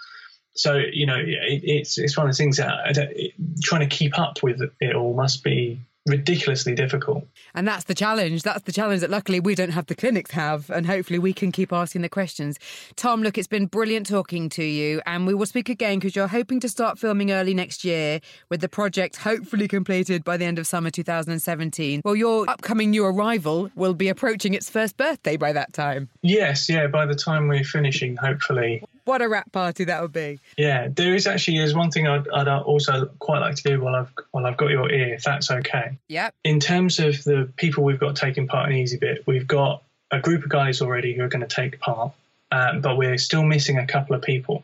So 0.55 0.77
you 0.77 1.07
know, 1.07 1.17
it, 1.17 1.63
it's 1.65 1.99
it's 1.99 2.17
one 2.17 2.29
of 2.29 2.35
the 2.35 2.37
things 2.37 2.59
that 2.59 2.97
it, 2.97 3.33
trying 3.63 3.89
to 3.89 3.97
keep 3.97 4.19
up 4.19 4.43
with 4.43 4.61
it 4.81 4.95
all 4.95 5.15
must 5.15 5.43
be 5.43 5.81
ridiculously 6.07 6.75
difficult. 6.75 7.25
And 7.55 7.67
that's 7.67 7.85
the 7.85 7.95
challenge. 7.95 8.43
That's 8.43 8.63
the 8.63 8.73
challenge 8.73 9.01
that 9.01 9.11
luckily 9.11 9.41
we 9.41 9.55
don't 9.55 9.71
have 9.71 9.87
the 9.87 9.95
clinics 9.95 10.33
have. 10.33 10.71
And 10.71 10.87
hopefully 10.87 11.19
we 11.19 11.33
can 11.33 11.53
keep 11.53 11.73
asking 11.73 12.03
the 12.03 12.09
questions. 12.09 12.59
Tom, 12.97 13.23
look, 13.23 13.39
it's 13.39 13.49
been 13.49 13.67
brilliant 13.67 14.07
talking 14.07 14.49
to 14.51 14.65
you. 14.65 15.01
And 15.07 15.27
we 15.27 15.35
will 15.35 15.47
speak 15.47 15.69
again 15.69 15.99
because 15.99 16.17
you're 16.17 16.29
hoping 16.29 16.61
to 16.61 16.69
start 16.69 16.99
filming 16.99 17.31
early 17.31 17.55
next 17.55 17.85
year 17.85 18.21
with 18.49 18.61
the 18.61 18.69
project 18.69 19.17
hopefully 19.17 19.69
completed 19.69 20.25
by 20.25 20.37
the 20.37 20.45
end 20.45 20.59
of 20.59 20.67
summer 20.67 20.91
2017. 20.91 22.03
Well, 22.05 22.17
your 22.17 22.49
upcoming 22.49 22.91
new 22.91 23.05
arrival 23.05 23.71
will 23.75 23.95
be 23.95 24.09
approaching 24.09 24.55
its 24.55 24.69
first 24.69 24.97
birthday 24.97 25.37
by 25.37 25.53
that 25.53 25.73
time. 25.73 26.09
Yes, 26.23 26.69
yeah, 26.69 26.87
by 26.89 27.07
the 27.07 27.15
time 27.15 27.49
we're 27.49 27.65
finishing, 27.65 28.17
hopefully. 28.17 28.83
What 29.05 29.21
a 29.21 29.29
rap 29.29 29.51
party 29.51 29.85
that 29.85 30.01
would 30.01 30.13
be! 30.13 30.39
Yeah, 30.57 30.89
there 30.89 31.15
is 31.15 31.27
actually 31.27 31.59
there's 31.59 31.75
one 31.75 31.91
thing 31.91 32.07
I'd, 32.07 32.29
I'd 32.29 32.49
also 32.49 33.07
quite 33.19 33.41
like 33.41 33.57
to 33.57 33.63
do 33.63 33.81
while 33.81 33.97
I've 33.97 34.13
while 34.31 34.47
I've 34.47 34.57
got 34.57 34.71
your 34.71 34.91
ear, 34.91 35.15
if 35.15 35.23
that's 35.23 35.51
okay. 35.51 35.99
Yep. 36.09 36.35
In 36.45 36.61
terms 36.61 36.99
of 37.01 37.23
the 37.25 37.51
people 37.57 37.83
we've 37.85 37.99
got 37.99 38.15
taking 38.17 38.47
part 38.47 38.71
in 38.71 38.77
Easy 38.77 38.99
Bit, 38.99 39.27
we've 39.27 39.47
got 39.47 39.83
a 40.11 40.21
group 40.21 40.45
of 40.45 40.51
guys 40.51 40.81
already 40.81 41.15
who 41.15 41.23
are 41.23 41.29
going 41.29 41.47
to 41.47 41.53
take 41.53 41.81
part, 41.81 42.13
um, 42.53 42.81
but 42.81 42.97
we're 42.97 43.19
still 43.19 43.43
missing 43.43 43.79
a 43.79 43.87
couple 43.87 44.15
of 44.15 44.23
people. 44.23 44.63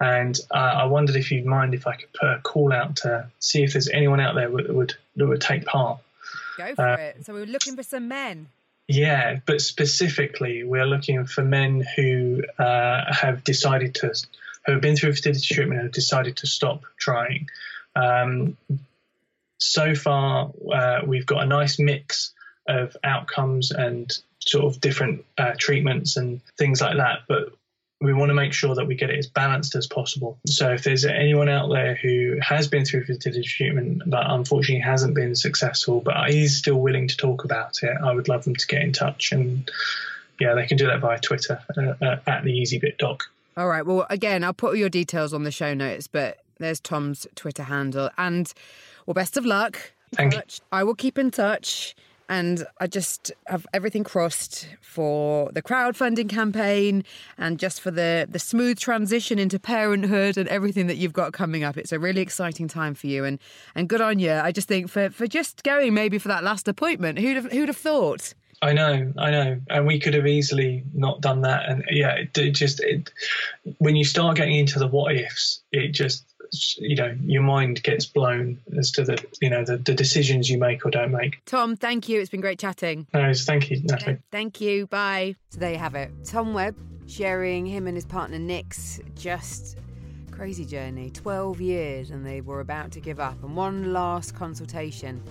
And 0.00 0.38
uh, 0.50 0.54
I 0.54 0.84
wondered 0.86 1.16
if 1.16 1.30
you'd 1.30 1.46
mind 1.46 1.74
if 1.74 1.86
I 1.86 1.94
could 1.94 2.12
put 2.12 2.28
a 2.28 2.40
call 2.42 2.72
out 2.72 2.96
to 2.96 3.28
see 3.38 3.62
if 3.62 3.72
there's 3.72 3.88
anyone 3.88 4.20
out 4.20 4.34
there 4.34 4.50
that 4.50 4.74
would 4.74 4.94
that 5.16 5.26
would 5.26 5.40
take 5.40 5.64
part. 5.64 6.00
Go 6.58 6.74
for 6.74 6.88
uh, 6.88 6.96
it. 6.96 7.24
So 7.24 7.32
we're 7.32 7.46
looking 7.46 7.76
for 7.76 7.82
some 7.82 8.08
men. 8.08 8.48
Yeah, 8.88 9.38
but 9.46 9.60
specifically, 9.60 10.64
we're 10.64 10.86
looking 10.86 11.24
for 11.26 11.42
men 11.42 11.84
who 11.96 12.42
uh, 12.58 13.12
have 13.12 13.44
decided 13.44 13.94
to, 13.96 14.12
who 14.66 14.72
have 14.72 14.80
been 14.80 14.96
through 14.96 15.14
fertility 15.14 15.54
treatment 15.54 15.80
and 15.80 15.88
have 15.88 15.92
decided 15.92 16.36
to 16.38 16.46
stop 16.46 16.82
trying. 16.98 17.48
Um, 17.94 18.56
so 19.58 19.94
far, 19.94 20.50
uh, 20.72 21.00
we've 21.06 21.26
got 21.26 21.42
a 21.42 21.46
nice 21.46 21.78
mix 21.78 22.32
of 22.68 22.96
outcomes 23.04 23.70
and 23.70 24.10
sort 24.40 24.64
of 24.64 24.80
different 24.80 25.24
uh, 25.38 25.52
treatments 25.58 26.16
and 26.16 26.40
things 26.58 26.80
like 26.80 26.96
that. 26.96 27.20
But 27.28 27.52
we 28.02 28.12
want 28.12 28.30
to 28.30 28.34
make 28.34 28.52
sure 28.52 28.74
that 28.74 28.86
we 28.86 28.94
get 28.94 29.10
it 29.10 29.18
as 29.18 29.26
balanced 29.26 29.74
as 29.74 29.86
possible. 29.86 30.38
So 30.46 30.72
if 30.72 30.84
there's 30.84 31.04
anyone 31.04 31.48
out 31.48 31.68
there 31.68 31.94
who 31.94 32.38
has 32.42 32.66
been 32.68 32.84
through 32.84 33.04
fertility 33.04 33.42
treatment 33.42 34.02
but 34.06 34.28
unfortunately 34.28 34.82
hasn't 34.82 35.14
been 35.14 35.34
successful, 35.36 36.00
but 36.00 36.30
is 36.30 36.56
still 36.56 36.80
willing 36.80 37.08
to 37.08 37.16
talk 37.16 37.44
about 37.44 37.82
it, 37.82 37.96
I 38.04 38.12
would 38.12 38.28
love 38.28 38.44
them 38.44 38.56
to 38.56 38.66
get 38.66 38.82
in 38.82 38.92
touch. 38.92 39.32
And 39.32 39.70
yeah, 40.40 40.54
they 40.54 40.66
can 40.66 40.76
do 40.76 40.86
that 40.88 41.00
via 41.00 41.20
Twitter 41.20 41.62
uh, 41.76 42.04
uh, 42.04 42.16
at 42.26 42.44
the 42.44 42.52
Easy 42.52 42.78
Bit 42.78 42.98
Doc. 42.98 43.24
All 43.56 43.68
right. 43.68 43.84
Well, 43.84 44.06
again, 44.10 44.44
I'll 44.44 44.54
put 44.54 44.70
all 44.70 44.76
your 44.76 44.88
details 44.88 45.32
on 45.32 45.44
the 45.44 45.52
show 45.52 45.74
notes, 45.74 46.06
but 46.06 46.38
there's 46.58 46.80
Tom's 46.80 47.26
Twitter 47.34 47.64
handle. 47.64 48.10
And 48.18 48.52
well, 49.06 49.14
best 49.14 49.36
of 49.36 49.44
luck. 49.44 49.92
Thank 50.14 50.34
you. 50.34 50.42
I 50.70 50.84
will 50.84 50.94
keep 50.94 51.18
in 51.18 51.30
touch. 51.30 51.94
And 52.32 52.66
I 52.80 52.86
just 52.86 53.30
have 53.46 53.66
everything 53.74 54.04
crossed 54.04 54.66
for 54.80 55.52
the 55.52 55.60
crowdfunding 55.60 56.30
campaign 56.30 57.04
and 57.36 57.58
just 57.58 57.78
for 57.78 57.90
the, 57.90 58.26
the 58.26 58.38
smooth 58.38 58.78
transition 58.78 59.38
into 59.38 59.58
parenthood 59.58 60.38
and 60.38 60.48
everything 60.48 60.86
that 60.86 60.96
you've 60.96 61.12
got 61.12 61.34
coming 61.34 61.62
up. 61.62 61.76
It's 61.76 61.92
a 61.92 61.98
really 61.98 62.22
exciting 62.22 62.68
time 62.68 62.94
for 62.94 63.06
you 63.06 63.26
and, 63.26 63.38
and 63.74 63.86
good 63.86 64.00
on 64.00 64.18
you. 64.18 64.32
I 64.32 64.50
just 64.50 64.66
think 64.66 64.88
for, 64.88 65.10
for 65.10 65.26
just 65.26 65.62
going 65.62 65.92
maybe 65.92 66.18
for 66.18 66.28
that 66.28 66.42
last 66.42 66.66
appointment, 66.68 67.18
who'd 67.18 67.36
have, 67.36 67.52
who'd 67.52 67.68
have 67.68 67.76
thought? 67.76 68.32
I 68.62 68.72
know, 68.72 69.12
I 69.18 69.30
know, 69.30 69.60
and 69.68 69.86
we 69.86 69.98
could 69.98 70.14
have 70.14 70.26
easily 70.26 70.84
not 70.94 71.20
done 71.20 71.42
that. 71.42 71.68
And 71.68 71.84
yeah, 71.90 72.14
it, 72.14 72.38
it 72.38 72.52
just 72.52 72.80
it, 72.80 73.10
when 73.78 73.94
you 73.94 74.04
start 74.04 74.36
getting 74.36 74.54
into 74.54 74.78
the 74.78 74.86
what 74.86 75.14
ifs, 75.14 75.60
it 75.70 75.88
just 75.88 76.31
you 76.78 76.96
know 76.96 77.16
your 77.22 77.42
mind 77.42 77.82
gets 77.82 78.06
blown 78.06 78.58
as 78.78 78.90
to 78.92 79.04
the 79.04 79.24
you 79.40 79.50
know 79.50 79.64
the, 79.64 79.78
the 79.78 79.94
decisions 79.94 80.50
you 80.50 80.58
make 80.58 80.84
or 80.84 80.90
don't 80.90 81.12
make. 81.12 81.42
Tom, 81.46 81.76
thank 81.76 82.08
you. 82.08 82.20
It's 82.20 82.30
been 82.30 82.40
great 82.40 82.58
chatting. 82.58 83.06
No, 83.14 83.32
thank 83.34 83.70
you, 83.70 83.82
Natalie. 83.82 84.18
Thank 84.30 84.60
you. 84.60 84.86
Bye. 84.86 85.36
So 85.50 85.60
there 85.60 85.72
you 85.72 85.78
have 85.78 85.94
it. 85.94 86.10
Tom 86.24 86.54
Webb 86.54 86.76
sharing 87.06 87.66
him 87.66 87.86
and 87.86 87.96
his 87.96 88.06
partner 88.06 88.38
Nic's 88.38 89.00
just 89.16 89.78
crazy 90.30 90.64
journey. 90.64 91.10
Twelve 91.10 91.60
years, 91.60 92.10
and 92.10 92.26
they 92.26 92.40
were 92.40 92.60
about 92.60 92.92
to 92.92 93.00
give 93.00 93.20
up, 93.20 93.42
and 93.42 93.56
one 93.56 93.92
last 93.92 94.34
consultation 94.34 95.22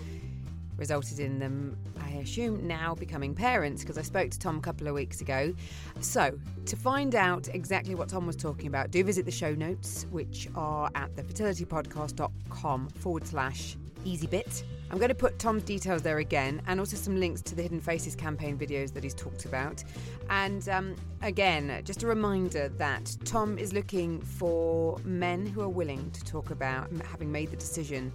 resulted 0.82 1.20
in 1.20 1.38
them, 1.38 1.78
I 2.02 2.10
assume, 2.15 2.67
now 2.67 2.96
becoming 2.96 3.36
parents 3.36 3.84
because 3.84 4.00
I 4.00 4.02
spoke 4.02 4.32
to 4.32 4.39
Tom 4.39 4.58
a 4.58 4.62
couple 4.62 4.88
of 4.88 4.96
weeks 4.96 5.22
ago. 5.22 5.54
So, 6.02 6.38
to 6.65 6.76
find 6.76 7.13
out 7.15 7.48
exactly 7.54 7.94
what 7.94 8.10
Tom 8.10 8.26
was 8.26 8.36
talking 8.36 8.67
about, 8.67 8.89
do 8.89 9.04
visit 9.04 9.26
the 9.26 9.32
show 9.32 9.54
notes, 9.54 10.08
which 10.10 10.50
are 10.56 10.89
at 10.96 11.15
thefertilitypodcast.com 11.15 12.89
forward 12.89 13.28
slash 13.28 13.78
easy 14.04 14.26
bit. 14.26 14.63
I'm 14.89 14.98
going 14.98 15.10
to 15.10 15.15
put 15.15 15.39
Tom's 15.39 15.63
details 15.63 16.02
there 16.02 16.17
again 16.17 16.62
and 16.67 16.80
also 16.80 16.98
some 16.98 17.17
links 17.17 17.41
to 17.44 17.56
the 17.56 17.62
Hidden 17.62 17.80
Faces 17.80 18.13
campaign 18.13 18.58
videos 18.58 18.91
that 18.94 19.04
he's 19.04 19.13
talked 19.13 19.46
about. 19.46 19.84
And 20.30 20.67
um, 20.67 20.96
again, 21.22 21.82
just 21.86 22.04
a 22.04 22.08
reminder 22.08 22.70
that 22.70 23.15
Tom 23.24 23.58
is 23.58 23.72
looking 23.72 24.20
for 24.20 24.98
men 25.06 25.46
who 25.46 25.62
are 25.62 25.70
willing 25.70 26.12
to 26.12 26.26
talk 26.26 26.50
about 26.50 26.91
having 27.10 27.32
made 27.32 27.52
the 27.52 27.58
decision 27.58 28.12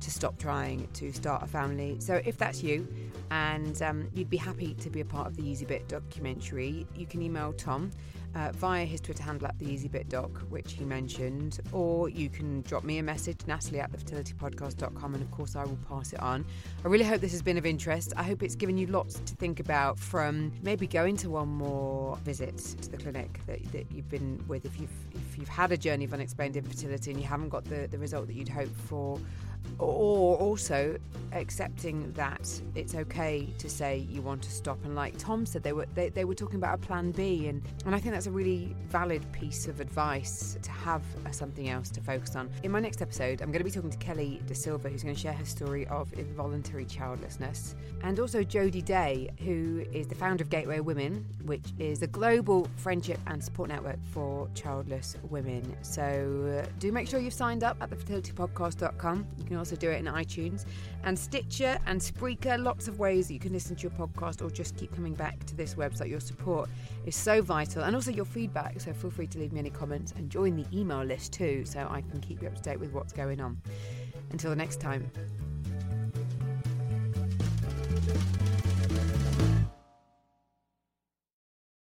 to 0.00 0.10
stop 0.10 0.38
trying 0.38 0.88
to 0.94 1.12
start 1.12 1.42
a 1.42 1.46
family. 1.46 1.96
So 2.00 2.20
if 2.24 2.36
that's 2.38 2.62
you 2.62 2.86
and 3.30 3.80
um, 3.82 4.08
you'd 4.14 4.30
be 4.30 4.36
happy 4.36 4.74
to 4.74 4.90
be 4.90 5.00
a 5.00 5.04
part 5.04 5.26
of 5.26 5.36
the 5.36 5.46
Easy 5.46 5.64
Bit 5.64 5.88
documentary, 5.88 6.86
you 6.96 7.06
can 7.06 7.22
email 7.22 7.52
Tom. 7.52 7.90
Uh, 8.32 8.52
via 8.52 8.84
his 8.84 9.00
Twitter 9.00 9.24
handle 9.24 9.48
at 9.48 9.58
the 9.58 9.64
EasyBitDoc, 9.64 10.48
which 10.50 10.74
he 10.74 10.84
mentioned, 10.84 11.58
or 11.72 12.08
you 12.08 12.28
can 12.28 12.62
drop 12.62 12.84
me 12.84 12.98
a 12.98 13.02
message, 13.02 13.36
Natalie 13.48 13.80
at 13.80 13.90
thefertilitypodcast.com, 13.90 15.14
and 15.14 15.20
of 15.20 15.30
course 15.32 15.56
I 15.56 15.64
will 15.64 15.78
pass 15.88 16.12
it 16.12 16.20
on. 16.20 16.44
I 16.84 16.88
really 16.88 17.04
hope 17.04 17.20
this 17.20 17.32
has 17.32 17.42
been 17.42 17.58
of 17.58 17.66
interest. 17.66 18.12
I 18.16 18.22
hope 18.22 18.44
it's 18.44 18.54
given 18.54 18.78
you 18.78 18.86
lots 18.86 19.14
to 19.14 19.34
think 19.34 19.58
about 19.58 19.98
from 19.98 20.52
maybe 20.62 20.86
going 20.86 21.16
to 21.16 21.30
one 21.30 21.48
more 21.48 22.16
visit 22.18 22.56
to 22.56 22.88
the 22.88 22.98
clinic 22.98 23.40
that, 23.48 23.64
that 23.72 23.90
you've 23.90 24.08
been 24.08 24.40
with 24.46 24.64
if 24.64 24.80
you've 24.80 24.90
if 25.12 25.36
you've 25.36 25.48
had 25.48 25.72
a 25.72 25.76
journey 25.76 26.04
of 26.04 26.14
unexplained 26.14 26.56
infertility 26.56 27.10
and 27.10 27.20
you 27.20 27.26
haven't 27.26 27.48
got 27.48 27.64
the, 27.64 27.88
the 27.90 27.98
result 27.98 28.28
that 28.28 28.36
you'd 28.36 28.48
hoped 28.48 28.76
for 28.82 29.18
or 29.78 30.36
also 30.36 30.98
accepting 31.32 32.12
that 32.12 32.60
it's 32.74 32.94
okay 32.94 33.48
to 33.58 33.68
say 33.68 33.98
you 34.10 34.22
want 34.22 34.42
to 34.42 34.50
stop. 34.50 34.78
And 34.84 34.94
like 34.94 35.16
Tom 35.18 35.46
said, 35.46 35.62
they 35.62 35.72
were 35.72 35.86
they, 35.94 36.08
they 36.08 36.24
were 36.24 36.34
talking 36.34 36.56
about 36.56 36.74
a 36.74 36.78
plan 36.78 37.12
B, 37.12 37.48
and 37.48 37.62
and 37.86 37.94
I 37.94 38.00
think 38.00 38.14
that's 38.14 38.26
a 38.26 38.30
really 38.30 38.74
valid 38.88 39.30
piece 39.32 39.66
of 39.66 39.80
advice 39.80 40.58
to 40.62 40.70
have 40.70 41.02
something 41.30 41.68
else 41.68 41.90
to 41.90 42.00
focus 42.00 42.36
on. 42.36 42.50
In 42.62 42.70
my 42.70 42.80
next 42.80 43.02
episode, 43.02 43.40
I'm 43.42 43.50
going 43.50 43.60
to 43.60 43.64
be 43.64 43.70
talking 43.70 43.90
to 43.90 43.98
Kelly 43.98 44.42
De 44.46 44.54
Silva, 44.54 44.88
who's 44.88 45.02
going 45.02 45.14
to 45.14 45.20
share 45.20 45.32
her 45.32 45.44
story 45.44 45.86
of 45.86 46.12
involuntary 46.14 46.84
childlessness, 46.84 47.74
and 48.02 48.18
also 48.18 48.42
Jody 48.42 48.82
Day, 48.82 49.30
who 49.38 49.84
is 49.92 50.06
the 50.06 50.14
founder 50.14 50.42
of 50.42 50.50
Gateway 50.50 50.80
Women, 50.80 51.26
which 51.44 51.72
is 51.78 52.02
a 52.02 52.06
global 52.06 52.68
friendship 52.76 53.18
and 53.26 53.42
support 53.42 53.68
network 53.68 53.98
for 54.12 54.48
childless 54.54 55.16
women. 55.28 55.76
So 55.82 56.62
uh, 56.62 56.68
do 56.78 56.92
make 56.92 57.08
sure 57.08 57.20
you've 57.20 57.32
signed 57.32 57.64
up 57.64 57.76
at 57.80 57.90
thefertilitypodcast.com. 57.90 59.26
You 59.48 59.49
can 59.50 59.58
also 59.58 59.74
do 59.74 59.90
it 59.90 59.98
in 59.98 60.06
iTunes 60.06 60.64
and 61.02 61.18
Stitcher 61.18 61.76
and 61.86 62.00
Spreaker. 62.00 62.62
Lots 62.62 62.86
of 62.86 63.00
ways 63.00 63.26
that 63.28 63.34
you 63.34 63.40
can 63.40 63.52
listen 63.52 63.74
to 63.76 63.82
your 63.82 63.90
podcast 63.90 64.42
or 64.42 64.50
just 64.50 64.76
keep 64.76 64.94
coming 64.94 65.12
back 65.12 65.44
to 65.46 65.56
this 65.56 65.74
website. 65.74 66.08
Your 66.08 66.20
support 66.20 66.70
is 67.04 67.16
so 67.16 67.42
vital 67.42 67.82
and 67.82 67.96
also 67.96 68.12
your 68.12 68.24
feedback. 68.24 68.80
So 68.80 68.92
feel 68.92 69.10
free 69.10 69.26
to 69.26 69.38
leave 69.38 69.52
me 69.52 69.58
any 69.58 69.70
comments 69.70 70.12
and 70.16 70.30
join 70.30 70.56
the 70.56 70.66
email 70.72 71.02
list 71.02 71.32
too 71.32 71.64
so 71.64 71.80
I 71.90 72.00
can 72.02 72.20
keep 72.20 72.42
you 72.42 72.48
up 72.48 72.54
to 72.54 72.62
date 72.62 72.78
with 72.78 72.92
what's 72.92 73.12
going 73.12 73.40
on. 73.40 73.60
Until 74.30 74.50
the 74.50 74.56
next 74.56 74.80
time. 74.80 75.10